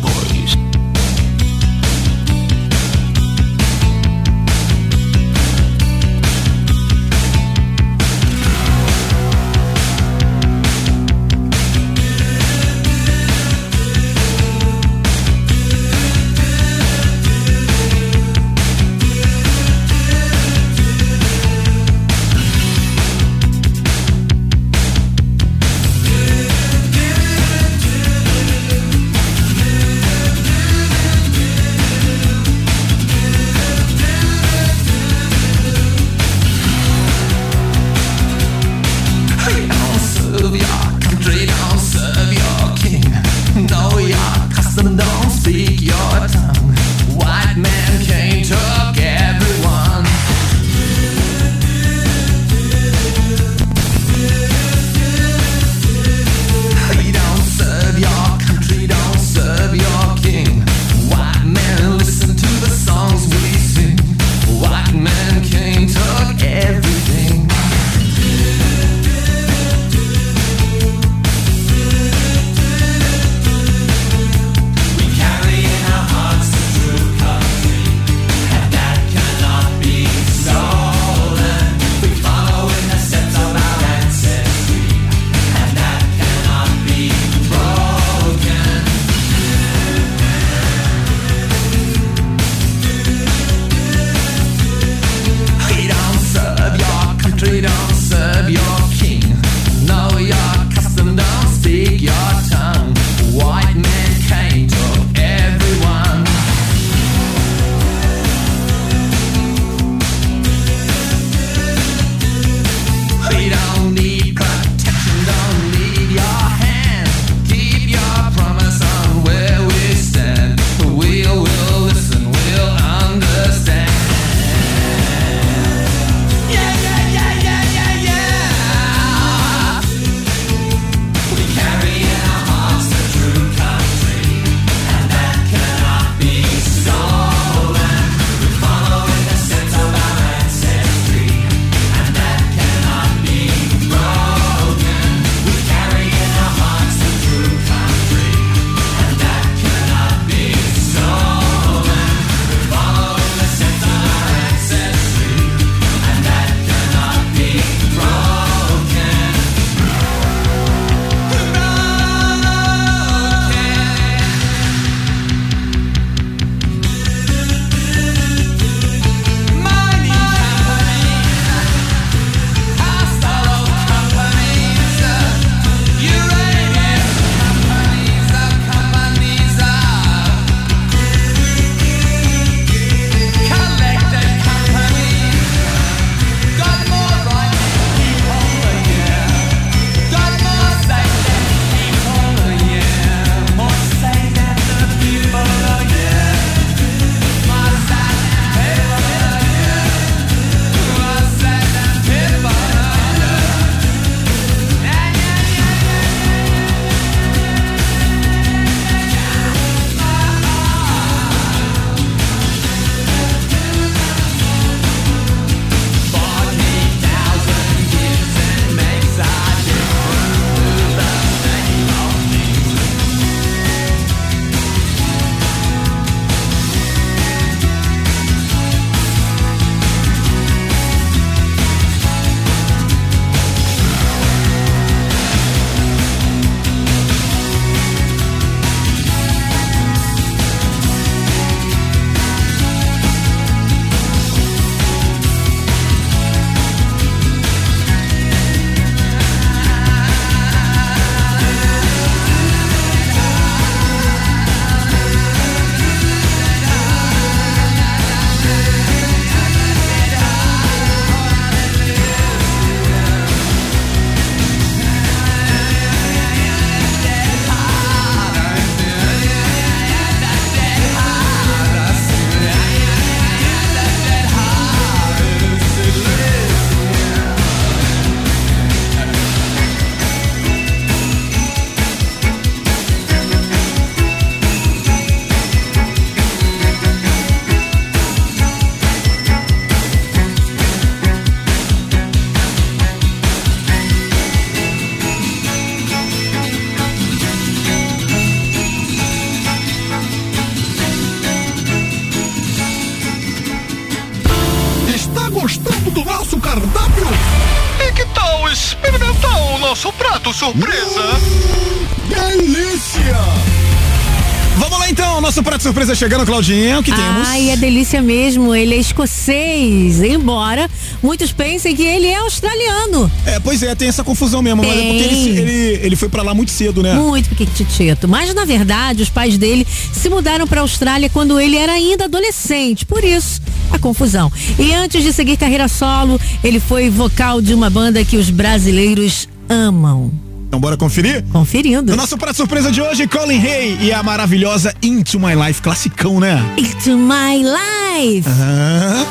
surpresa 315.78 315.94
chegando, 315.94 316.26
Claudinha, 316.26 316.80
o 316.80 316.82
que 316.82 316.90
temos? 316.90 317.28
Ai, 317.28 317.50
é 317.50 317.56
delícia 317.56 318.02
mesmo. 318.02 318.52
Ele 318.52 318.74
é 318.74 318.78
escocês, 318.78 320.02
embora 320.02 320.68
muitos 321.00 321.30
pensem 321.30 321.76
que 321.76 321.84
ele 321.84 322.06
é 322.06 322.16
australiano. 322.16 323.08
É, 323.24 323.38
pois 323.38 323.62
é, 323.62 323.74
tem 323.76 323.86
essa 323.86 324.02
confusão 324.02 324.42
mesmo, 324.42 324.62
mas 324.62 324.76
é 324.76 324.82
porque 324.82 325.02
ele, 325.04 325.38
ele, 325.38 325.80
ele 325.84 325.96
foi 325.96 326.08
pra 326.08 326.22
lá 326.22 326.34
muito 326.34 326.50
cedo, 326.50 326.82
né? 326.82 326.94
Muito 326.94 327.28
pequitito. 327.28 328.08
Mas 328.08 328.34
na 328.34 328.44
verdade, 328.44 329.02
os 329.02 329.08
pais 329.08 329.38
dele 329.38 329.64
se 329.92 330.08
mudaram 330.08 330.48
para 330.48 330.62
Austrália 330.62 331.08
quando 331.08 331.38
ele 331.38 331.56
era 331.56 331.72
ainda 331.72 332.06
adolescente. 332.06 332.84
Por 332.84 333.04
isso, 333.04 333.40
a 333.70 333.78
confusão. 333.78 334.32
E 334.58 334.74
antes 334.74 335.04
de 335.04 335.12
seguir 335.12 335.36
carreira 335.36 335.68
solo, 335.68 336.20
ele 336.42 336.58
foi 336.58 336.90
vocal 336.90 337.40
de 337.40 337.54
uma 337.54 337.70
banda 337.70 338.04
que 338.04 338.16
os 338.16 338.30
brasileiros 338.30 339.28
amam. 339.48 340.27
Então 340.48 340.58
bora 340.58 340.78
conferir? 340.78 341.22
Conferindo. 341.30 341.92
No 341.92 341.96
nosso 341.96 342.16
prato 342.16 342.36
surpresa 342.36 342.72
de 342.72 342.80
hoje, 342.80 343.06
Colin 343.06 343.38
Hay 343.38 343.78
e 343.82 343.92
a 343.92 344.02
maravilhosa 344.02 344.74
Into 344.82 345.20
My 345.20 345.34
Life, 345.34 345.60
classicão, 345.60 346.18
né? 346.18 346.42
Into 346.56 346.96
My 346.96 347.44
Life. 347.44 348.26
Aham. 348.26 349.06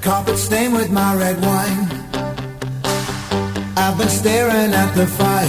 Carpet 0.00 0.38
stained 0.38 0.72
with 0.74 0.88
my 0.90 1.14
red 1.16 1.36
wine. 1.44 1.88
I've 3.76 3.98
been 3.98 4.08
staring 4.08 4.72
at 4.72 4.94
the 4.94 5.06
fire. 5.06 5.48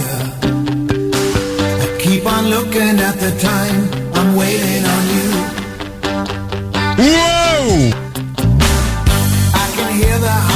I 1.80 1.98
keep 2.00 2.26
on 2.26 2.50
looking 2.50 2.98
at 2.98 3.16
the 3.18 3.30
time. 3.38 3.88
I'm 4.14 4.34
waiting 4.36 4.84
on 4.84 5.08
you. 5.14 5.30
Uou! 6.98 7.92
I 9.54 9.70
can 9.76 9.92
hear 9.94 10.18
the 10.18 10.53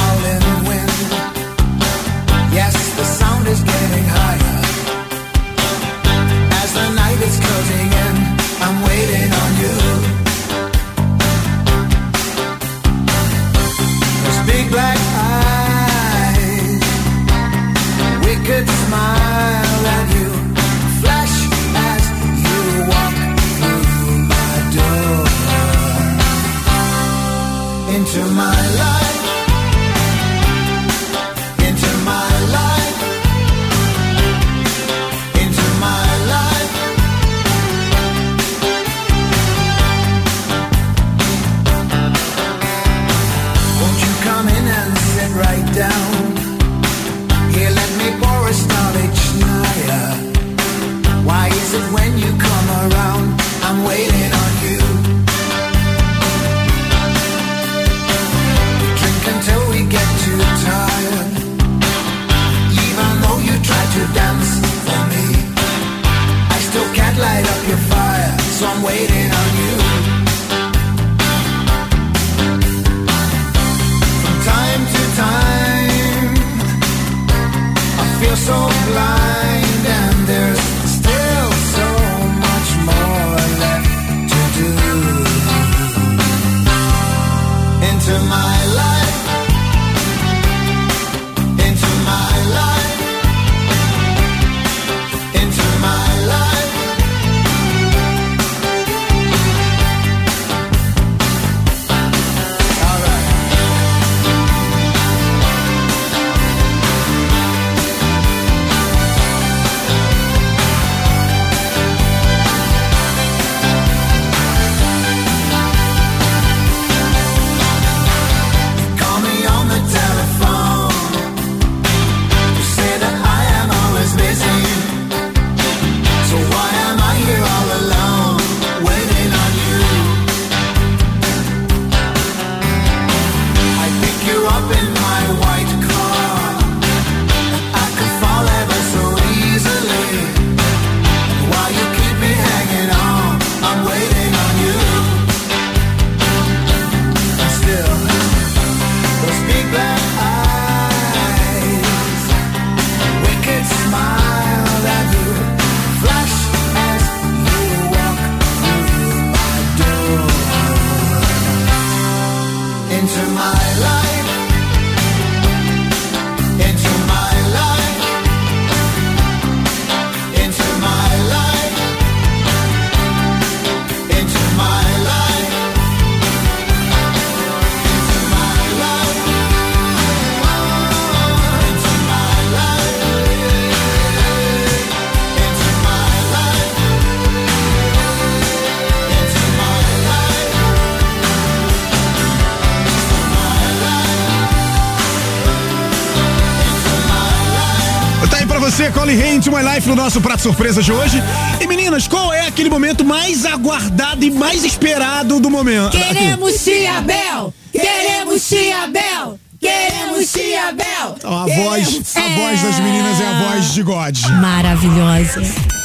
My 199.59 199.75
Life, 199.75 199.89
no 199.89 199.95
nosso 199.95 200.21
prato 200.21 200.41
surpresa 200.41 200.81
de 200.81 200.89
hoje. 200.89 201.21
E 201.59 201.67
meninas, 201.67 202.07
qual 202.07 202.33
é 202.33 202.47
aquele 202.47 202.69
momento 202.69 203.03
mais 203.03 203.45
aguardado 203.45 204.23
e 204.23 204.31
mais 204.31 204.63
esperado 204.63 205.37
do 205.39 205.49
momento? 205.49 205.97
Queremos 205.97 206.63
Tia 206.63 207.01
Bel! 207.01 207.53
Queremos 207.69 208.47
Tia 208.47 208.87
Bel! 208.87 209.37
Queremos 209.59 210.31
Tia 210.31 210.71
Bel! 210.71 211.17
A 211.25 211.45
voz, 211.45 212.15
a 212.15 212.29
voz 212.39 212.61
das 212.61 212.79
meninas 212.79 213.19
é 213.19 213.27
a 213.27 213.51
voz 213.51 213.73
de 213.73 213.83
God. 213.83 214.17
Maravilhosa. 214.39 215.41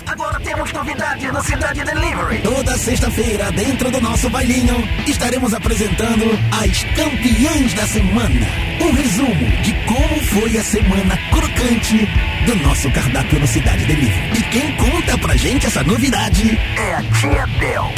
Agora 0.07 0.39
temos 0.39 0.73
novidade 0.73 1.33
no 1.33 1.43
Cidade 1.43 1.83
Delivery. 1.83 2.43
Toda 2.43 2.79
sexta-feira, 2.79 3.51
dentro 3.51 3.91
do 3.91 4.01
nosso 4.01 4.31
bailinho, 4.31 4.89
estaremos 5.09 5.53
apresentando 5.53 6.27
as 6.63 6.85
campeãs 6.95 7.75
da 7.75 7.87
semana. 7.89 8.47
Um 8.81 8.93
resumo 8.93 9.63
de 9.63 9.73
como 9.87 10.04
foi 10.35 10.59
a 10.59 10.65
semana 10.65 11.17
crocante 11.31 12.09
do 12.45 12.57
nosso 12.57 12.91
cardápio 12.91 13.39
no 13.39 13.47
Cidade 13.47 13.85
Delivery. 13.85 14.37
E 14.37 14.43
quem 14.43 14.75
conta 14.75 15.17
pra 15.17 15.37
gente 15.37 15.67
essa 15.67 15.85
novidade 15.85 16.59
é 16.77 16.95
a 16.95 17.03
Tia 17.05 17.47
Bel. 17.61 17.93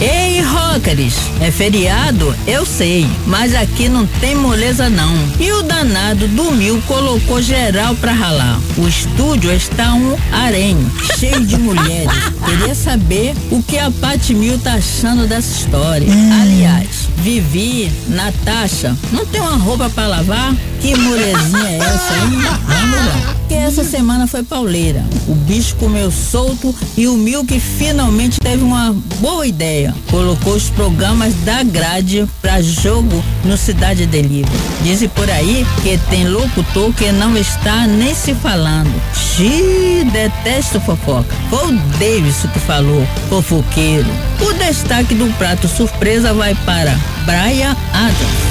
Ei, 0.00 0.40
rockers, 0.40 1.14
é 1.40 1.52
feriado? 1.52 2.34
Eu 2.48 2.66
sei, 2.66 3.06
mas 3.26 3.54
aqui 3.54 3.88
não 3.88 4.06
tem 4.06 4.34
moleza 4.34 4.90
não. 4.90 5.14
E 5.38 5.52
o 5.52 5.62
danado 5.62 6.26
dormiu, 6.26 6.82
colocou 6.88 7.40
geral 7.40 7.94
pra 7.94 8.12
ralar. 8.12 8.60
O 8.76 8.88
estúdio 8.88 9.52
está 9.52 9.94
um 9.94 10.16
harém, 10.32 10.76
cheio 11.16 11.46
de 11.46 11.56
mulheres. 11.58 12.10
Queria 12.44 12.74
saber 12.74 13.34
o 13.52 13.62
que 13.62 13.78
a 13.78 13.88
Paty 13.88 14.34
Mil 14.34 14.58
tá 14.58 14.74
achando 14.74 15.28
dessa 15.28 15.60
história. 15.60 16.08
Aliás, 16.42 16.97
Vivi, 17.28 17.92
Natasha, 18.08 18.96
não 19.12 19.26
tem 19.26 19.38
uma 19.38 19.54
roupa 19.54 19.90
pra 19.90 20.06
lavar? 20.06 20.56
Que 20.80 20.96
molezinha 20.96 21.68
é 21.68 21.76
essa, 21.76 22.14
hein? 22.14 22.30
Vamos 22.66 23.06
lá. 23.06 23.37
Essa 23.68 23.84
semana 23.84 24.26
foi 24.26 24.42
pauleira. 24.42 25.04
O 25.28 25.34
bicho 25.34 25.76
comeu 25.76 26.10
solto 26.10 26.74
e 26.96 27.06
o 27.06 27.18
Milk 27.18 27.60
finalmente 27.60 28.40
teve 28.40 28.64
uma 28.64 28.96
boa 29.20 29.46
ideia. 29.46 29.94
Colocou 30.10 30.54
os 30.54 30.70
programas 30.70 31.34
da 31.44 31.62
grade 31.62 32.26
pra 32.40 32.62
jogo 32.62 33.22
no 33.44 33.58
Cidade 33.58 34.06
Delivery. 34.06 34.48
Dizem 34.82 35.10
por 35.10 35.28
aí 35.28 35.66
que 35.82 35.98
tem 36.08 36.26
locutor 36.26 36.94
que 36.94 37.12
não 37.12 37.36
está 37.36 37.86
nem 37.86 38.14
se 38.14 38.34
falando. 38.34 38.90
Xiii, 39.14 40.04
detesto 40.12 40.80
fofoca. 40.80 41.36
Foi 41.50 41.68
o 41.68 41.78
Davidson 41.98 42.48
que 42.48 42.60
falou, 42.60 43.06
fofoqueiro. 43.28 44.08
O 44.40 44.54
destaque 44.54 45.14
do 45.14 45.30
prato 45.36 45.68
surpresa 45.68 46.32
vai 46.32 46.54
para 46.64 46.98
Brian 47.26 47.76
Adams. 47.92 48.47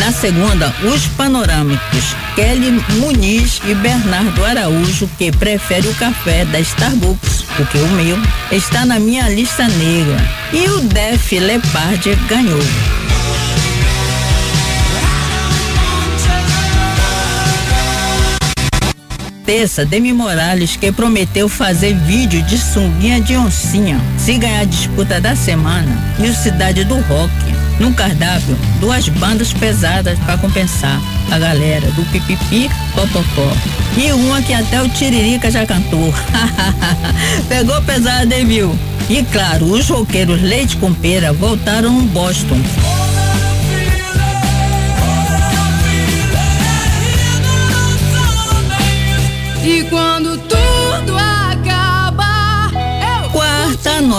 Na 0.00 0.10
segunda, 0.10 0.74
os 0.82 1.06
panorâmicos 1.08 2.16
Kelly 2.34 2.82
Muniz 2.96 3.60
e 3.66 3.74
Bernardo 3.74 4.42
Araújo, 4.46 5.06
que 5.18 5.30
prefere 5.30 5.86
o 5.88 5.94
café 5.94 6.46
da 6.46 6.58
Starbucks, 6.58 7.44
porque 7.54 7.76
o 7.76 7.86
meu 7.88 8.16
está 8.50 8.86
na 8.86 8.98
minha 8.98 9.28
lista 9.28 9.68
negra. 9.68 10.16
E 10.54 10.66
o 10.70 10.80
Def 10.80 11.32
Leppard 11.32 12.14
ganhou. 12.30 12.58
Terça, 19.44 19.84
Demi 19.84 20.14
Morales, 20.14 20.76
que 20.76 20.90
prometeu 20.90 21.46
fazer 21.46 21.94
vídeo 21.94 22.40
de 22.44 22.56
sunguinha 22.56 23.20
de 23.20 23.36
oncinha, 23.36 24.00
se 24.16 24.38
ganhar 24.38 24.60
a 24.60 24.64
disputa 24.64 25.20
da 25.20 25.36
semana. 25.36 25.92
E 26.18 26.26
o 26.26 26.34
Cidade 26.34 26.84
do 26.84 26.94
Rock. 27.00 27.69
No 27.80 27.94
cardápio, 27.94 28.58
duas 28.78 29.08
bandas 29.08 29.54
pesadas 29.54 30.18
para 30.20 30.36
compensar 30.36 31.00
a 31.30 31.38
galera 31.38 31.90
do 31.92 32.04
Pipipi 32.12 32.70
Popopó. 32.94 33.50
E 33.96 34.12
uma 34.12 34.42
que 34.42 34.52
até 34.52 34.82
o 34.82 34.88
Tiririca 34.90 35.50
já 35.50 35.64
cantou. 35.64 36.12
Pegou 37.48 37.80
pesado, 37.82 38.32
hein, 38.34 38.44
viu? 38.44 38.78
E 39.08 39.22
claro, 39.24 39.64
os 39.64 39.88
roqueiros 39.88 40.42
Leite 40.42 40.76
com 40.76 40.92
Pera 40.92 41.32
voltaram 41.32 41.90
no 41.90 42.02
Boston. 42.02 42.60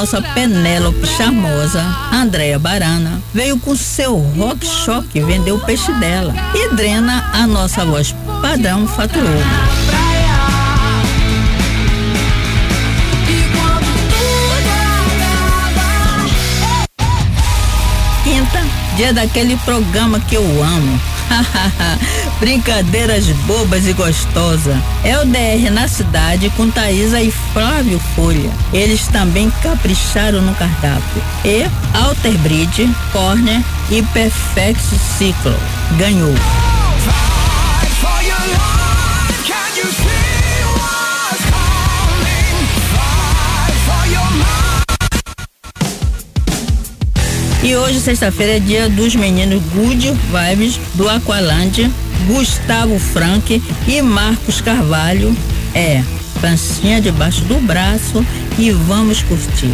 Nossa 0.02 0.20
Penélope 0.20 1.06
charmosa, 1.06 1.80
Andréa 2.12 2.58
Barana, 2.58 3.22
veio 3.32 3.60
com 3.60 3.76
seu 3.76 4.18
rock 4.18 4.66
choque 4.66 5.22
vender 5.22 5.52
o 5.52 5.60
peixe 5.60 5.94
dela. 5.94 6.34
E 6.56 6.74
Drena, 6.74 7.24
a 7.32 7.46
nossa 7.46 7.86
voz 7.86 8.16
padrão, 8.42 8.88
faturou. 8.88 9.30
Quinta, 18.24 18.66
dia 18.98 19.14
daquele 19.14 19.56
programa 19.58 20.20
que 20.22 20.34
eu 20.34 20.64
amo. 20.64 21.11
Brincadeiras 22.40 23.28
bobas 23.46 23.88
e 23.88 23.94
gostosas. 23.94 24.76
É 25.04 25.18
o 25.20 25.26
DR 25.26 25.72
na 25.72 25.88
cidade 25.88 26.50
com 26.52 26.70
Thaisa 26.70 27.22
e 27.22 27.32
Flávio 27.32 28.00
Folha. 28.16 28.52
Eles 28.74 29.08
também 29.08 29.52
capricharam 29.62 30.42
no 30.42 30.54
cardápio. 30.56 31.24
E 31.46 31.66
Alter 31.94 32.38
Bridge, 32.40 32.90
Corner 33.12 33.62
e 33.90 34.02
Perfect 34.04 34.84
Ciclo. 35.18 35.56
Ganhou. 35.98 36.34
E 47.64 47.76
hoje, 47.76 48.00
sexta-feira, 48.00 48.58
é 48.58 48.60
dia 48.60 48.90
dos 48.90 49.16
meninos 49.16 49.62
Good 49.76 50.14
Vibes 50.32 50.80
do 50.96 51.08
Aqualand, 51.08 51.92
Gustavo 52.26 52.98
Frank 52.98 53.62
e 53.88 54.02
Marcos 54.02 54.60
Carvalho. 54.62 55.38
É, 55.76 56.04
pancinha 56.42 57.00
debaixo 57.00 57.42
do 57.42 57.62
braço 57.62 58.26
e 58.58 58.72
vamos 58.72 59.22
curtir. 59.22 59.72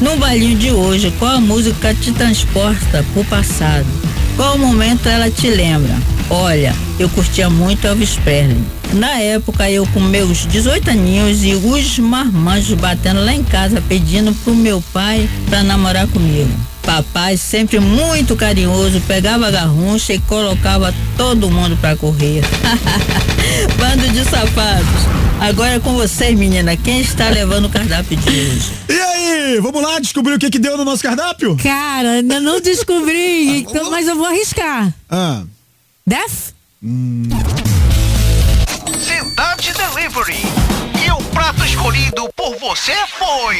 No 0.00 0.16
bailinho 0.16 0.56
de 0.56 0.70
hoje, 0.70 1.12
qual 1.18 1.32
a 1.32 1.40
música 1.40 1.92
te 1.92 2.12
transporta 2.12 3.04
pro 3.12 3.22
passado? 3.24 3.86
Qual 4.34 4.56
momento 4.56 5.06
ela 5.06 5.30
te 5.30 5.50
lembra? 5.50 5.94
Olha, 6.30 6.74
eu 6.98 7.10
curtia 7.10 7.50
muito 7.50 7.86
Elvis 7.86 8.16
Presley. 8.16 8.56
Na 8.94 9.18
época, 9.20 9.70
eu 9.70 9.86
com 9.88 10.00
meus 10.00 10.46
18 10.46 10.92
aninhos 10.92 11.44
e 11.44 11.54
os 11.54 11.98
marmanjos 11.98 12.72
batendo 12.78 13.22
lá 13.22 13.34
em 13.34 13.44
casa 13.44 13.82
pedindo 13.86 14.32
pro 14.44 14.54
meu 14.54 14.82
pai 14.94 15.28
pra 15.50 15.62
namorar 15.62 16.06
comigo. 16.06 16.48
Papai, 16.88 17.36
sempre 17.36 17.78
muito 17.78 18.34
carinhoso, 18.34 18.98
pegava 19.02 19.48
a 19.48 19.50
garruncha 19.50 20.14
e 20.14 20.18
colocava 20.20 20.94
todo 21.18 21.50
mundo 21.50 21.76
pra 21.76 21.94
correr. 21.94 22.42
Bando 23.76 24.08
de 24.08 24.24
sapatos. 24.24 25.02
Agora 25.38 25.72
é 25.72 25.80
com 25.80 25.92
vocês, 25.92 26.36
menina. 26.36 26.74
Quem 26.78 27.00
está 27.00 27.28
levando 27.28 27.66
o 27.66 27.68
cardápio 27.68 28.16
de 28.16 28.30
hoje? 28.30 28.72
E 28.88 28.98
aí, 28.98 29.60
vamos 29.60 29.82
lá 29.82 29.98
descobrir 29.98 30.32
o 30.32 30.38
que 30.38 30.48
que 30.48 30.58
deu 30.58 30.78
no 30.78 30.84
nosso 30.86 31.02
cardápio? 31.02 31.58
Cara, 31.62 32.12
ainda 32.12 32.40
não 32.40 32.58
descobri, 32.62 33.58
então, 33.58 33.90
mas 33.90 34.08
eu 34.08 34.16
vou 34.16 34.24
arriscar. 34.24 34.90
Ah. 35.10 35.42
Def? 36.06 36.54
Cidade 39.04 39.74
Delivery. 39.74 40.57
O 41.48 41.50
prato 41.50 41.64
escolhido 41.64 42.28
por 42.36 42.54
você 42.58 42.92
foi. 43.18 43.56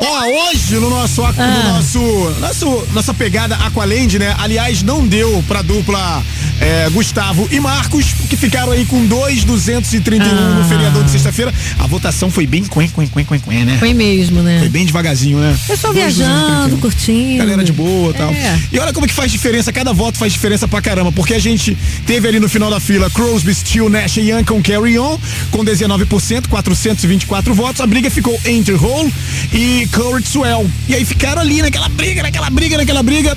Ó, 0.00 0.48
hoje 0.48 0.76
no 0.76 0.88
nosso, 0.88 1.20
no 1.20 1.28
Ah. 1.28 1.72
nosso, 1.74 2.00
nosso, 2.40 2.88
nossa 2.94 3.12
pegada 3.12 3.54
Aqualand, 3.56 4.18
né? 4.18 4.34
Aliás, 4.38 4.82
não 4.82 5.06
deu 5.06 5.44
pra 5.46 5.60
dupla 5.60 6.22
é, 6.60 6.88
Gustavo 6.90 7.48
e 7.50 7.60
Marcos, 7.60 8.06
que 8.28 8.36
ficaram 8.36 8.72
aí 8.72 8.84
com 8.86 9.04
2,231 9.06 10.54
no 10.54 10.62
Ah. 10.62 10.64
feriador 10.68 11.04
de 11.04 11.10
sexta-feira. 11.10 11.52
A 11.78 11.86
votação 11.86 12.30
foi 12.30 12.46
bem 12.46 12.64
quen, 12.64 12.88
quen, 12.88 13.06
quen, 13.06 13.24
quen, 13.24 13.38
quen, 13.40 13.64
né? 13.64 13.76
Foi 13.78 13.92
mesmo, 13.92 14.42
né? 14.42 14.58
Foi 14.60 14.68
bem 14.68 14.84
devagarzinho, 14.86 15.38
né? 15.38 15.56
Pessoal 15.66 15.92
2,231. 15.92 16.26
viajando, 16.56 16.76
curtindo. 16.78 17.38
Galera 17.38 17.64
de 17.64 17.72
boa 17.72 18.10
e 18.10 18.14
tal. 18.14 18.30
É. 18.30 18.58
E 18.72 18.78
olha 18.78 18.92
como 18.92 19.06
que 19.06 19.12
faz 19.14 19.30
diferença, 19.30 19.72
cada 19.72 19.92
voto 19.92 20.18
faz 20.18 20.32
diferença 20.32 20.66
pra 20.66 20.80
caramba, 20.80 21.12
porque 21.12 21.34
a 21.34 21.38
gente 21.38 21.76
teve 22.06 22.26
ali 22.28 22.40
no 22.40 22.48
final 22.48 22.70
da 22.70 22.80
fila 22.80 23.10
Crosby, 23.10 23.54
Steel, 23.54 23.88
Nash 23.88 24.16
e 24.16 24.30
Young 24.30 24.44
com 24.44 24.62
Carry 24.62 24.98
On, 24.98 25.18
com 25.50 25.64
19%, 25.64 26.48
424 26.48 27.54
votos. 27.54 27.80
A 27.80 27.86
briga 27.86 28.10
ficou 28.10 28.38
entre 28.44 28.74
Hole 28.74 29.12
e 29.52 29.86
Curry 29.92 30.22
Swell. 30.26 30.68
E 30.88 30.94
aí 30.94 31.04
ficaram 31.04 31.42
ali 31.42 31.60
naquela 31.62 31.88
briga, 31.88 32.22
naquela 32.22 32.50
briga, 32.50 32.76
naquela 32.76 33.02
briga. 33.02 33.36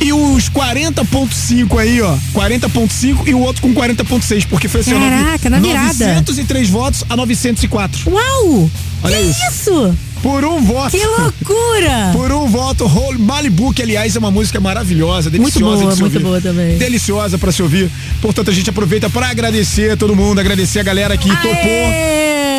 E 0.00 0.12
os 0.14 0.48
40.5 0.48 1.78
aí, 1.78 2.00
ó, 2.00 2.16
40.5 2.34 3.26
e 3.28 3.34
o 3.34 3.40
outro 3.40 3.60
com 3.62 3.74
40.6, 3.74 4.46
porque 4.48 4.66
foi 4.66 4.80
assim, 4.80 4.92
Caraca, 4.92 5.50
na 5.50 5.60
virada. 5.60 6.06
903 6.14 6.70
votos 6.70 7.04
a 7.08 7.16
904. 7.16 8.10
Uau! 8.10 8.70
Olha 9.02 9.16
que 9.16 9.22
isso. 9.24 9.46
isso? 9.50 9.98
Por 10.22 10.44
um 10.44 10.62
voto. 10.62 10.90
Que 10.90 11.04
loucura! 11.04 12.10
Por 12.12 12.30
um 12.32 12.46
voto, 12.46 12.84
Whole 12.84 13.18
Malibu, 13.18 13.72
que 13.72 13.82
aliás 13.82 14.14
é 14.14 14.18
uma 14.18 14.30
música 14.30 14.60
maravilhosa, 14.60 15.30
Muito 15.30 15.42
deliciosa 15.42 15.76
boa, 15.82 15.90
de 15.90 15.96
se 15.96 16.00
muito 16.02 16.14
ouvir. 16.14 16.24
boa 16.26 16.40
também. 16.40 16.76
Deliciosa 16.78 17.38
pra 17.38 17.50
se 17.52 17.62
ouvir. 17.62 17.90
Portanto, 18.20 18.50
a 18.50 18.54
gente 18.54 18.68
aproveita 18.68 19.08
pra 19.08 19.28
agradecer 19.30 19.90
a 19.92 19.96
todo 19.96 20.14
mundo, 20.14 20.38
agradecer 20.38 20.78
a 20.80 20.82
galera 20.82 21.16
que 21.16 21.28
topou. 21.28 21.50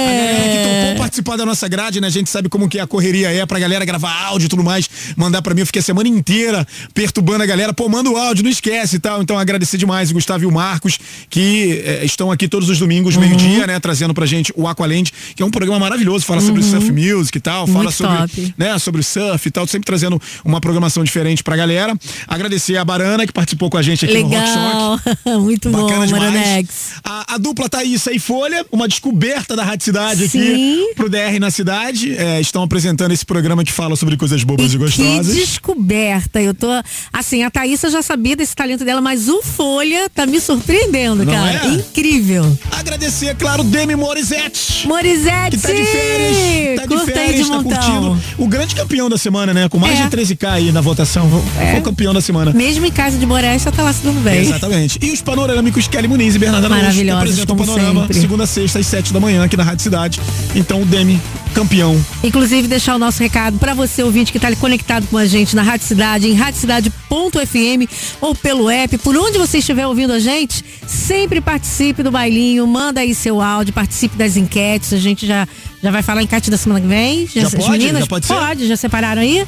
A 0.07 0.13
galera 0.13 0.49
que 0.49 0.57
topou 0.87 0.95
participar 0.97 1.35
da 1.37 1.45
nossa 1.45 1.67
grade, 1.67 1.99
né? 2.01 2.07
A 2.07 2.11
gente 2.11 2.29
sabe 2.29 2.49
como 2.49 2.67
que 2.69 2.79
a 2.79 2.87
correria 2.87 3.29
é 3.31 3.45
pra 3.45 3.59
galera 3.59 3.83
gravar 3.85 4.11
áudio 4.25 4.45
e 4.45 4.49
tudo 4.49 4.63
mais, 4.63 4.89
mandar 5.15 5.41
pra 5.41 5.53
mim. 5.53 5.61
Eu 5.61 5.65
fiquei 5.65 5.79
a 5.79 5.83
semana 5.83 6.07
inteira 6.09 6.65
perturbando 6.93 7.43
a 7.43 7.45
galera. 7.45 7.73
Pô, 7.73 7.87
manda 7.89 8.09
o 8.09 8.17
áudio, 8.17 8.43
não 8.43 8.51
esquece 8.51 8.97
e 8.97 8.99
tal. 8.99 9.21
Então 9.21 9.37
agradecer 9.37 9.77
demais 9.77 10.11
o 10.11 10.13
Gustavo 10.13 10.43
e 10.43 10.47
o 10.47 10.51
Marcos, 10.51 10.97
que 11.29 11.81
eh, 11.85 12.05
estão 12.05 12.31
aqui 12.31 12.47
todos 12.47 12.69
os 12.69 12.79
domingos, 12.79 13.15
Uhum. 13.15 13.21
meio-dia, 13.21 13.67
né? 13.67 13.79
Trazendo 13.79 14.13
pra 14.13 14.25
gente 14.25 14.51
o 14.55 14.67
Aqualand, 14.67 15.11
que 15.35 15.41
é 15.43 15.45
um 15.45 15.51
programa 15.51 15.79
maravilhoso, 15.79 16.25
fala 16.25 16.41
sobre 16.41 16.61
Uhum. 16.61 16.69
surf 16.69 16.91
music 16.91 17.37
e 17.37 17.41
tal, 17.41 17.67
fala 17.67 17.83
Muito 17.85 17.95
sobre, 17.95 18.17
top. 18.17 18.53
né, 18.57 18.77
sobre 18.79 19.03
surf 19.03 19.47
e 19.47 19.51
tal, 19.51 19.67
sempre 19.67 19.85
trazendo 19.85 20.21
uma 20.43 20.59
programação 20.61 21.03
diferente 21.03 21.43
pra 21.43 21.55
galera. 21.55 21.95
Agradecer 22.27 22.77
a 22.77 22.85
Barana, 22.85 23.25
que 23.25 23.33
participou 23.33 23.69
com 23.69 23.77
a 23.77 23.81
gente 23.81 24.05
aqui 24.05 24.17
no 24.21 24.27
Rock 24.29 24.47
Shock. 24.47 24.57
Legal. 24.57 24.99
Muito 25.41 25.69
Bacana 25.69 25.99
bom, 25.99 26.05
demais. 26.05 26.67
A, 27.03 27.35
a 27.35 27.37
dupla 27.37 27.69
Thaísa 27.69 28.11
e 28.13 28.19
Folha, 28.19 28.65
uma 28.71 28.87
descoberta 28.87 29.55
da 29.55 29.63
Rádio 29.63 29.85
Cidade 29.91 30.23
aqui 30.23 30.29
Sim. 30.39 30.93
pro 30.95 31.09
DR 31.09 31.37
na 31.39 31.51
cidade. 31.51 32.15
É, 32.15 32.39
estão 32.39 32.63
apresentando 32.63 33.11
esse 33.11 33.25
programa 33.25 33.61
que 33.63 33.71
fala 33.73 33.95
sobre 33.97 34.15
coisas 34.15 34.41
bobas 34.43 34.67
e, 34.67 34.69
Que 34.71 34.77
gostosas. 34.77 35.35
descoberta. 35.35 36.41
Eu 36.41 36.53
tô. 36.53 36.67
Assim, 37.11 37.43
a 37.43 37.51
Thaísa 37.51 37.89
já 37.89 38.01
sabia 38.01 38.35
desse 38.35 38.55
talento 38.55 38.85
dela, 38.85 39.01
mas 39.01 39.27
o 39.27 39.41
Folha 39.43 40.09
tá 40.09 40.25
me 40.25 40.39
surpreendendo, 40.39 41.25
Não 41.25 41.33
cara. 41.33 41.65
é? 41.65 41.67
Incrível. 41.73 42.57
Agradecer, 42.71 43.27
é 43.27 43.33
claro, 43.33 43.63
Demi 43.65 43.95
Morizete. 43.95 44.87
Morizete! 44.87 45.57
Que 45.57 45.61
tá 45.61 45.73
de 45.73 45.83
férias. 45.83 46.75
Tá 46.79 46.81
de 46.83 46.87
Curta 46.87 47.11
aí 47.19 47.27
férias, 47.27 47.45
de 47.45 47.51
tá 47.51 47.57
montão. 47.61 47.77
curtindo. 47.77 48.21
O 48.37 48.47
grande 48.47 48.73
campeão 48.75 49.09
da 49.09 49.17
semana, 49.17 49.53
né? 49.53 49.67
Com 49.69 49.77
mais 49.77 49.99
É. 49.99 50.03
de 50.03 50.09
13k 50.09 50.47
aí 50.53 50.71
na 50.71 50.79
votação. 50.81 51.29
Foi 51.29 51.79
o 51.79 51.83
campeão 51.83 52.13
da 52.13 52.21
semana. 52.21 52.53
Mesmo 52.53 52.85
em 52.85 52.91
casa 52.91 53.17
de 53.17 53.25
Boresta, 53.25 53.71
tá 53.71 53.83
lá 53.83 53.91
se 53.91 54.01
dando 54.03 54.21
bem. 54.23 54.39
Exatamente. 54.39 54.97
E 55.01 55.11
os 55.11 55.21
panorâmicos 55.21 55.87
Kelly 55.87 56.07
Muniz 56.07 56.35
e 56.35 56.39
Bernardo 56.39 56.67
que 56.67 56.73
Maravilhosos, 56.73 57.21
apresentam 57.21 57.55
o 57.55 57.59
panorama 57.59 58.01
sempre. 58.03 58.19
segunda, 58.21 58.45
sexta 58.45 58.79
às 58.79 58.87
sete 58.87 59.11
da 59.11 59.19
manhã 59.19 59.43
aqui 59.43 59.57
na 59.57 59.63
Rádio 59.63 59.80
Cidade. 59.81 60.19
Então 60.55 60.81
o 60.81 60.85
Demi, 60.85 61.19
campeão. 61.53 61.99
Inclusive, 62.23 62.67
deixar 62.67 62.95
o 62.95 62.99
nosso 62.99 63.21
recado 63.21 63.57
para 63.57 63.73
você, 63.73 64.03
ouvinte, 64.03 64.31
que 64.31 64.37
está 64.37 64.53
conectado 64.55 65.07
com 65.07 65.17
a 65.17 65.25
gente 65.25 65.55
na 65.55 65.61
Rádio 65.61 65.87
Cidade, 65.87 66.27
em 66.27 66.33
radiocidade.fm 66.33 67.89
ou 68.19 68.35
pelo 68.35 68.69
app, 68.69 68.97
por 68.99 69.15
onde 69.17 69.37
você 69.37 69.59
estiver 69.59 69.85
ouvindo 69.87 70.13
a 70.13 70.19
gente, 70.19 70.63
sempre 70.87 71.41
participe 71.41 72.03
do 72.03 72.11
bailinho, 72.11 72.65
manda 72.67 73.01
aí 73.01 73.13
seu 73.13 73.41
áudio, 73.41 73.73
participe 73.73 74.15
das 74.15 74.37
enquetes. 74.37 74.93
A 74.93 74.97
gente 74.97 75.25
já, 75.25 75.47
já 75.81 75.91
vai 75.91 76.01
falar 76.01 76.23
enquete 76.23 76.49
da 76.49 76.57
semana 76.57 76.81
que 76.81 76.87
vem. 76.87 77.27
Já 77.27 77.47
as 77.47 77.53
pode? 77.53 77.69
meninas? 77.71 78.01
Já 78.01 78.07
pode? 78.07 78.27
Pode, 78.27 78.67
já 78.67 78.75
separaram 78.75 79.21
aí? 79.21 79.45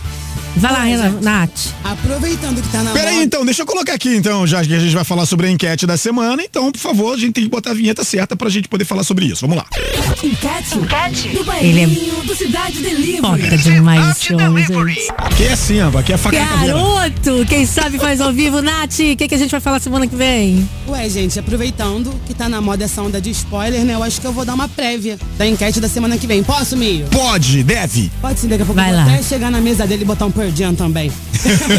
Vai 0.56 0.72
lá, 0.72 0.84
Renan- 0.84 1.20
Nath. 1.22 1.74
Aproveitando 1.84 2.62
que 2.62 2.70
tá 2.70 2.84
na 2.84 2.92
Peraí, 2.92 3.14
moda- 3.16 3.26
então, 3.26 3.46
deixa 3.46 3.62
eu 3.64 3.66
colocar 3.66 3.94
aqui, 3.94 4.16
então, 4.16 4.46
já 4.48 4.64
que 4.64 4.74
a 4.74 4.80
gente 4.80 4.94
vai 4.94 5.04
falar 5.04 5.26
sobre 5.26 5.48
a 5.48 5.50
enquete 5.52 5.86
da 5.86 5.98
semana. 5.98 6.42
Então, 6.44 6.72
por 6.72 6.80
favor, 6.80 7.14
a 7.16 7.18
gente 7.18 7.34
tem 7.34 7.44
que 7.44 7.50
botar 7.50 7.72
a 7.72 7.74
vinheta 7.74 8.04
certa 8.04 8.36
pra 8.36 8.50
gente 8.50 8.68
poder 8.68 8.86
falar 8.86 9.04
sobre 9.04 9.26
isso. 9.26 9.42
Vamos 9.42 9.58
lá. 9.58 9.66
Enquete. 10.24 10.78
Enquete. 10.78 11.30
Do 11.30 11.52
Ele 11.54 11.82
é- 11.84 12.24
do 12.24 12.36
Cidade 12.36 12.80
Delivery. 12.82 13.18
Foda 13.22 13.58
demais 13.58 14.18
esse 14.18 14.34
homem, 14.34 14.66
gente. 14.66 15.12
Aqui 15.18 15.44
é 15.44 15.54
assim, 15.54 15.82
ó, 15.82 15.98
aqui 15.98 16.14
é 16.14 16.18
faca. 16.18 16.38
Garoto, 16.38 17.46
quem 17.48 17.66
sabe 17.66 17.98
faz 17.98 18.22
ao 18.22 18.32
vivo. 18.32 18.62
Nath, 18.62 19.00
o 19.00 19.18
que, 19.18 19.28
que 19.28 19.36
a 19.36 19.38
gente 19.38 19.52
vai 19.52 19.60
falar 19.60 19.80
semana 19.80 20.08
que 20.08 20.16
vem? 20.16 20.68
Ué, 20.88 21.10
gente, 21.10 21.38
aproveitando 21.40 22.14
que 22.26 22.34
tá 22.34 22.48
na 22.48 22.62
moda 22.62 22.86
essa 22.86 23.02
onda 23.02 23.20
de 23.20 23.30
spoiler, 23.32 23.84
né? 23.84 23.94
Eu 23.96 24.04
acho 24.04 24.22
que 24.22 24.28
eu 24.28 24.32
vou 24.34 24.46
dar 24.46 24.54
uma 24.54 24.68
prévia 24.70 25.18
da 25.38 25.46
enquete 25.48 25.80
da 25.80 25.90
semana 25.90 26.18
que 26.18 26.28
vem. 26.28 26.44
Posso, 26.44 26.78
Mio? 26.78 27.06
Pode, 27.08 27.64
deve. 27.64 28.12
Pode 28.22 28.40
sim, 28.40 28.48
daqui 28.48 28.64
a 28.64 28.66
pouco 28.66 28.80
Vai 28.80 28.92
eu 28.92 28.96
vou 28.98 29.06
lá. 29.06 29.14
até 29.14 29.24
chegar 29.24 29.50
na 29.52 29.60
mesa 29.60 29.86
dele 29.88 30.04
e 30.04 30.06
botar 30.06 30.26
um 30.26 30.32
Pearl 30.44 30.56
Jam 30.56 30.76
também. 30.76 31.12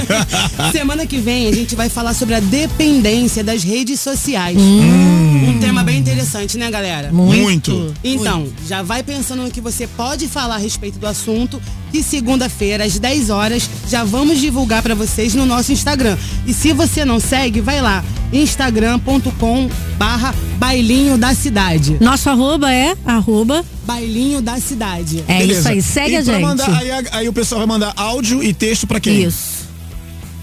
Semana 0.72 1.06
que 1.06 1.18
vem 1.18 1.48
a 1.48 1.52
gente 1.52 1.74
vai 1.74 1.88
falar 1.88 2.14
sobre 2.14 2.34
a 2.34 2.40
dependência 2.40 3.44
das 3.44 3.62
redes 3.62 4.00
sociais. 4.00 4.56
Um 4.58 5.58
tema 5.60 5.82
bem 5.82 5.98
interessante, 5.98 6.56
né, 6.56 6.70
galera? 6.70 7.12
Muito. 7.12 7.94
Então, 8.02 8.48
já 8.66 8.82
vai 8.82 9.02
pensando 9.02 9.42
no 9.42 9.50
que 9.50 9.60
você 9.60 9.86
pode 9.86 10.28
falar 10.28 10.54
a 10.54 10.58
respeito 10.58 10.98
do 10.98 11.06
assunto, 11.06 11.60
que 11.94 12.02
segunda-feira, 12.02 12.82
às 12.82 12.98
10 12.98 13.30
horas, 13.30 13.70
já 13.88 14.02
vamos 14.02 14.40
divulgar 14.40 14.82
pra 14.82 14.96
vocês 14.96 15.32
no 15.32 15.46
nosso 15.46 15.70
Instagram. 15.70 16.18
E 16.44 16.52
se 16.52 16.72
você 16.72 17.04
não 17.04 17.20
segue, 17.20 17.60
vai 17.60 17.80
lá, 17.80 18.04
instagram.com 18.32 19.70
barra 19.96 20.34
bailinho 20.58 21.16
da 21.16 21.32
cidade. 21.36 21.96
Nosso 22.00 22.28
arroba 22.28 22.72
é 22.72 22.96
arroba 23.06 23.64
Bailinho 23.86 24.42
da 24.42 24.58
cidade. 24.58 25.22
É 25.28 25.38
Beleza. 25.38 25.60
isso 25.60 25.68
aí, 25.68 25.82
segue 25.82 26.14
E 26.14 26.16
a 26.16 26.22
gente. 26.22 26.40
mandar- 26.42 26.76
aí, 26.76 26.88
aí 27.12 27.28
o 27.28 27.32
pessoal 27.32 27.60
vai 27.60 27.68
mandar 27.68 27.92
áudio 27.96 28.42
e 28.42 28.52
texto 28.52 28.88
pra 28.88 28.98
quem? 28.98 29.22
Isso. 29.22 29.68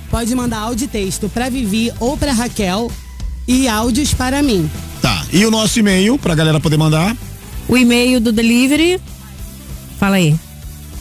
Pode 0.09 0.33
mandar 0.33 0.59
áudio 0.59 0.85
e 0.85 0.87
texto 0.87 1.27
pra 1.27 1.49
Vivi 1.49 1.91
ou 1.99 2.15
pra 2.15 2.31
Raquel 2.31 2.89
e 3.45 3.67
áudios 3.67 4.13
para 4.13 4.41
mim. 4.41 4.71
Tá. 5.01 5.25
E 5.33 5.45
o 5.45 5.51
nosso 5.51 5.77
e-mail 5.79 6.17
pra 6.17 6.33
galera 6.33 6.61
poder 6.61 6.77
mandar. 6.77 7.13
O 7.67 7.75
e-mail 7.75 8.21
do 8.21 8.31
delivery. 8.31 9.01
Fala 9.99 10.15
aí. 10.15 10.33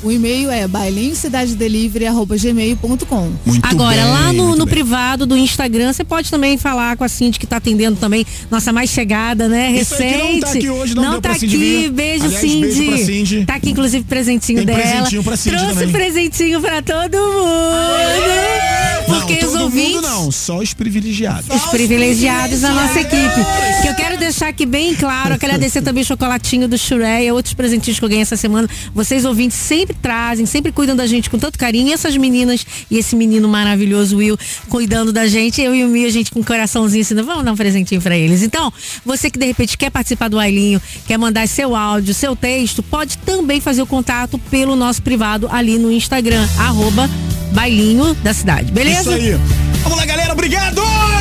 O 0.02 0.10
e-mail 0.10 0.50
é 0.50 0.66
bailinhocidadedelivery.gmail.com. 0.66 3.32
Agora, 3.62 4.02
bem, 4.02 4.10
lá 4.10 4.32
no, 4.32 4.56
no 4.56 4.66
privado 4.66 5.26
do 5.26 5.36
Instagram, 5.36 5.92
você 5.92 6.02
pode 6.02 6.30
também 6.30 6.56
falar 6.56 6.96
com 6.96 7.04
a 7.04 7.08
Cindy 7.08 7.38
que 7.38 7.46
tá 7.46 7.58
atendendo 7.58 7.96
também, 7.98 8.24
nossa 8.50 8.72
mais 8.72 8.88
chegada, 8.90 9.46
né? 9.48 9.68
Recente. 9.68 10.32
não 10.32 10.40
tá 10.40 10.50
aqui 10.52 10.70
hoje, 10.70 10.94
não 10.94 11.10
deu 11.12 11.20
tá 11.20 11.32
aqui. 11.32 11.90
Beijo, 11.90 12.24
Aliás, 12.24 12.40
Cindy. 12.40 12.60
beijo 12.60 12.84
pra 12.86 12.96
Cindy. 12.98 13.44
Tá 13.44 13.54
aqui, 13.56 13.70
inclusive, 13.70 14.04
presentinho 14.04 14.64
Tem 14.64 14.74
dela. 14.74 14.80
presentinho 14.80 15.22
pra 15.22 15.36
Cindy 15.36 15.56
Trouxe 15.56 15.74
também. 15.74 15.92
presentinho 15.92 16.60
pra 16.60 16.82
todo 16.82 17.16
mundo. 17.16 18.99
Porque 19.10 19.40
não, 19.40 19.48
os 19.48 19.54
ouvintes. 19.60 19.94
mundo 19.94 20.02
não, 20.02 20.30
só 20.30 20.58
os 20.58 20.74
privilegiados. 20.74 21.54
Os 21.54 21.70
privilegiados 21.70 22.60
da 22.60 22.72
nossa 22.72 23.00
equipe. 23.00 23.40
Que 23.82 23.88
eu 23.88 23.94
quero 23.94 24.18
deixar 24.18 24.48
aqui 24.48 24.66
bem 24.66 24.94
claro, 24.94 25.34
agradecer 25.34 25.82
também 25.82 26.02
o 26.02 26.06
chocolatinho 26.06 26.68
do 26.68 26.78
Shureia, 26.78 27.32
outros 27.34 27.54
presentinhos 27.54 27.98
que 27.98 28.04
eu 28.04 28.08
ganhei 28.08 28.22
essa 28.22 28.36
semana. 28.36 28.68
Vocês 28.94 29.24
ouvintes 29.24 29.56
sempre 29.56 29.96
trazem, 30.00 30.46
sempre 30.46 30.72
cuidam 30.72 30.94
da 30.94 31.06
gente 31.06 31.28
com 31.30 31.38
tanto 31.38 31.58
carinho. 31.58 31.88
E 31.88 31.92
essas 31.92 32.16
meninas 32.16 32.66
e 32.90 32.98
esse 32.98 33.16
menino 33.16 33.48
maravilhoso, 33.48 34.16
Will, 34.16 34.38
cuidando 34.68 35.12
da 35.12 35.26
gente. 35.26 35.60
Eu 35.60 35.74
e 35.74 35.84
o 35.84 35.88
Mio, 35.88 36.06
a 36.06 36.10
gente 36.10 36.30
com 36.30 36.40
um 36.40 36.44
coraçãozinho 36.44 37.02
assim, 37.02 37.14
vamos 37.14 37.44
dar 37.44 37.52
um 37.52 37.56
presentinho 37.56 38.00
pra 38.00 38.16
eles. 38.16 38.42
Então, 38.42 38.72
você 39.04 39.30
que 39.30 39.38
de 39.38 39.46
repente 39.46 39.76
quer 39.76 39.90
participar 39.90 40.28
do 40.28 40.38
Ailinho, 40.38 40.80
quer 41.06 41.18
mandar 41.18 41.46
seu 41.48 41.74
áudio, 41.74 42.14
seu 42.14 42.36
texto, 42.36 42.82
pode 42.82 43.18
também 43.18 43.60
fazer 43.60 43.82
o 43.82 43.86
contato 43.86 44.38
pelo 44.50 44.76
nosso 44.76 45.02
privado 45.02 45.48
ali 45.50 45.78
no 45.78 45.90
Instagram, 45.90 46.46
arroba 46.58 47.08
bailinho 47.52 48.14
da 48.14 48.32
cidade. 48.32 48.72
Beleza? 48.72 49.00
Isso 49.00 49.10
aí. 49.10 49.40
Vamos 49.82 49.98
lá, 49.98 50.06
galera. 50.06 50.32
Obrigado! 50.32 51.19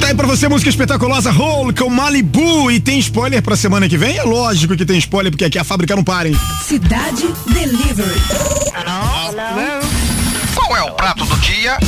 Tá 0.00 0.08
aí 0.08 0.14
pra 0.14 0.26
você 0.26 0.48
música 0.48 0.70
espetaculosa 0.70 1.30
Hole 1.32 1.72
com 1.74 1.90
Malibu 1.90 2.70
e 2.70 2.78
tem 2.78 2.98
spoiler 2.98 3.42
pra 3.42 3.56
semana 3.56 3.88
que 3.88 3.96
vem? 3.96 4.16
É 4.16 4.22
lógico 4.22 4.76
que 4.76 4.84
tem 4.84 4.98
spoiler 4.98 5.32
porque 5.32 5.44
aqui 5.44 5.58
a 5.58 5.64
fábrica 5.64 5.96
não 5.96 6.04
para, 6.04 6.28
hein? 6.28 6.36
Cidade 6.64 7.26
Delivery. 7.52 8.20
Qual 10.54 10.76
é 10.76 10.82
o 10.82 10.92
prato 10.92 11.24
do 11.24 11.36
dia? 11.38 11.78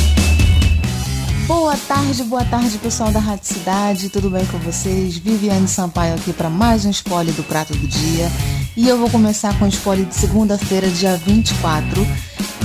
Boa 1.47 1.75
tarde, 1.87 2.23
boa 2.23 2.45
tarde 2.45 2.77
pessoal 2.77 3.11
da 3.11 3.19
Rádio 3.19 3.45
Cidade, 3.45 4.09
tudo 4.09 4.29
bem 4.29 4.45
com 4.45 4.59
vocês? 4.59 5.17
Viviane 5.17 5.67
Sampaio 5.67 6.13
aqui 6.13 6.31
para 6.31 6.49
mais 6.49 6.85
um 6.85 6.91
spoiler 6.91 7.33
do 7.33 7.43
Prato 7.43 7.73
do 7.73 7.87
Dia. 7.87 8.31
E 8.77 8.87
eu 8.87 8.97
vou 8.99 9.09
começar 9.09 9.57
com 9.57 9.65
o 9.65 9.67
spoiler 9.67 10.05
de 10.05 10.13
segunda-feira, 10.15 10.87
dia 10.89 11.17
24, 11.17 12.07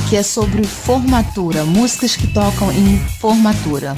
que 0.08 0.16
é 0.16 0.22
sobre 0.22 0.64
formatura, 0.64 1.64
músicas 1.64 2.14
que 2.14 2.26
tocam 2.26 2.70
em 2.72 2.98
formatura. 3.20 3.94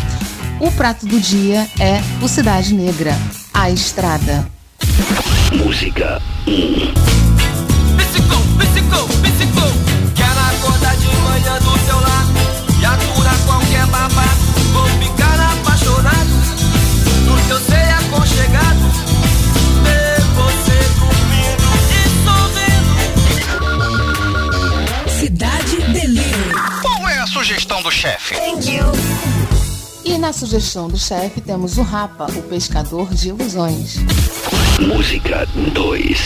O 0.58 0.70
prato 0.72 1.04
do 1.04 1.20
dia 1.20 1.68
é 1.78 2.00
o 2.22 2.28
Cidade 2.28 2.72
Negra, 2.72 3.14
A 3.52 3.70
Estrada. 3.70 4.50
Música 5.52 6.22
1. 6.46 6.94
Psicou, 7.98 8.40
psicou, 8.56 9.06
psicou. 9.20 9.70
Quero 10.14 10.40
acordar 10.40 10.96
de 10.96 11.08
manhã 11.08 11.58
do 11.58 11.78
teu 11.84 12.00
lado 12.00 12.32
e 12.80 12.86
aturar 12.86 13.38
qualquer 13.44 13.86
babado. 13.88 14.40
Vou 14.72 14.86
ficar 14.98 15.38
apaixonado, 15.38 16.30
porque 17.26 17.52
eu 17.52 17.60
sei 17.60 17.90
aconchegado. 17.92 18.80
Ver 19.84 20.22
você 20.36 20.78
dormindo 20.98 21.68
e 21.92 22.02
sorrindo. 22.24 22.96
Cidade 25.20 25.76
Delivery. 25.92 26.54
Qual 26.80 27.06
é 27.08 27.18
a 27.18 27.26
sugestão 27.26 27.82
do 27.82 27.90
chefe? 27.90 28.36
E 30.06 30.16
na 30.18 30.32
sugestão 30.32 30.86
do 30.86 30.96
chefe 30.96 31.40
temos 31.40 31.78
o 31.78 31.82
Rapa, 31.82 32.26
o 32.26 32.42
pescador 32.42 33.12
de 33.12 33.30
ilusões. 33.30 33.96
Música 34.80 35.44
2. 35.74 36.20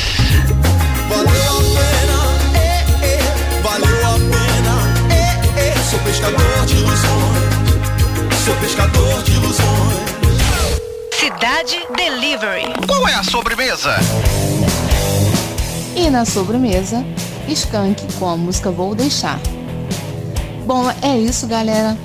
Valeu 1.08 1.24
a 1.24 1.62
pena, 1.80 2.58
é, 2.58 2.84
é, 3.06 3.62
valeu 3.62 4.06
a 4.06 4.12
pena, 4.12 5.14
é, 5.14 5.68
é. 5.68 5.74
Sou 5.90 5.98
pescador 6.00 6.66
de 6.66 6.76
ilusões, 6.76 8.44
sou 8.44 8.54
pescador 8.56 9.22
de 9.22 9.32
ilusões. 9.32 10.00
Cidade 11.18 11.78
Delivery. 11.96 12.86
Qual 12.86 13.08
é 13.08 13.14
a 13.14 13.24
sobremesa? 13.24 13.96
E 15.96 16.10
na 16.10 16.26
sobremesa, 16.26 17.02
Skank 17.48 18.12
com 18.18 18.28
a 18.28 18.36
música 18.36 18.70
Vou 18.70 18.94
Deixar. 18.94 19.40
Bom, 20.66 20.84
é 21.00 21.16
isso, 21.16 21.46
galera. 21.46 21.96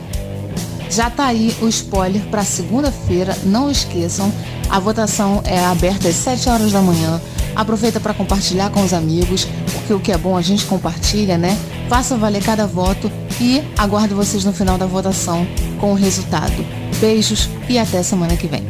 Já 0.89 1.09
tá 1.09 1.25
aí 1.25 1.55
o 1.61 1.67
spoiler 1.67 2.21
para 2.27 2.43
segunda-feira. 2.43 3.37
Não 3.43 3.69
esqueçam, 3.69 4.31
a 4.69 4.79
votação 4.79 5.41
é 5.45 5.63
aberta 5.65 6.07
às 6.07 6.15
7 6.15 6.49
horas 6.49 6.71
da 6.71 6.81
manhã. 6.81 7.21
Aproveita 7.55 7.99
para 7.99 8.13
compartilhar 8.13 8.69
com 8.69 8.83
os 8.83 8.93
amigos, 8.93 9.47
porque 9.71 9.93
o 9.93 9.99
que 9.99 10.11
é 10.11 10.17
bom 10.17 10.35
a 10.35 10.41
gente 10.41 10.65
compartilha, 10.65 11.37
né? 11.37 11.57
Faça 11.87 12.17
valer 12.17 12.43
cada 12.43 12.67
voto 12.67 13.11
e 13.39 13.61
aguardo 13.77 14.15
vocês 14.15 14.43
no 14.43 14.53
final 14.53 14.77
da 14.77 14.85
votação 14.85 15.47
com 15.79 15.91
o 15.91 15.95
resultado. 15.95 16.65
Beijos 16.99 17.49
e 17.69 17.77
até 17.77 18.03
semana 18.03 18.35
que 18.35 18.47
vem. 18.47 18.63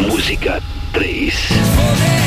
Música 0.00 0.62
3. 0.92 2.21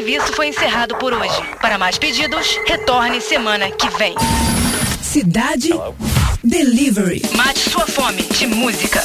Serviço 0.00 0.32
foi 0.32 0.46
encerrado 0.46 0.96
por 0.96 1.12
hoje. 1.12 1.42
Para 1.60 1.76
mais 1.76 1.98
pedidos, 1.98 2.58
retorne 2.66 3.20
semana 3.20 3.70
que 3.70 3.86
vem. 3.98 4.14
Cidade 5.02 5.70
Delivery. 6.42 7.22
Mate 7.36 7.68
sua 7.68 7.86
fome 7.86 8.22
de 8.22 8.46
música. 8.46 9.02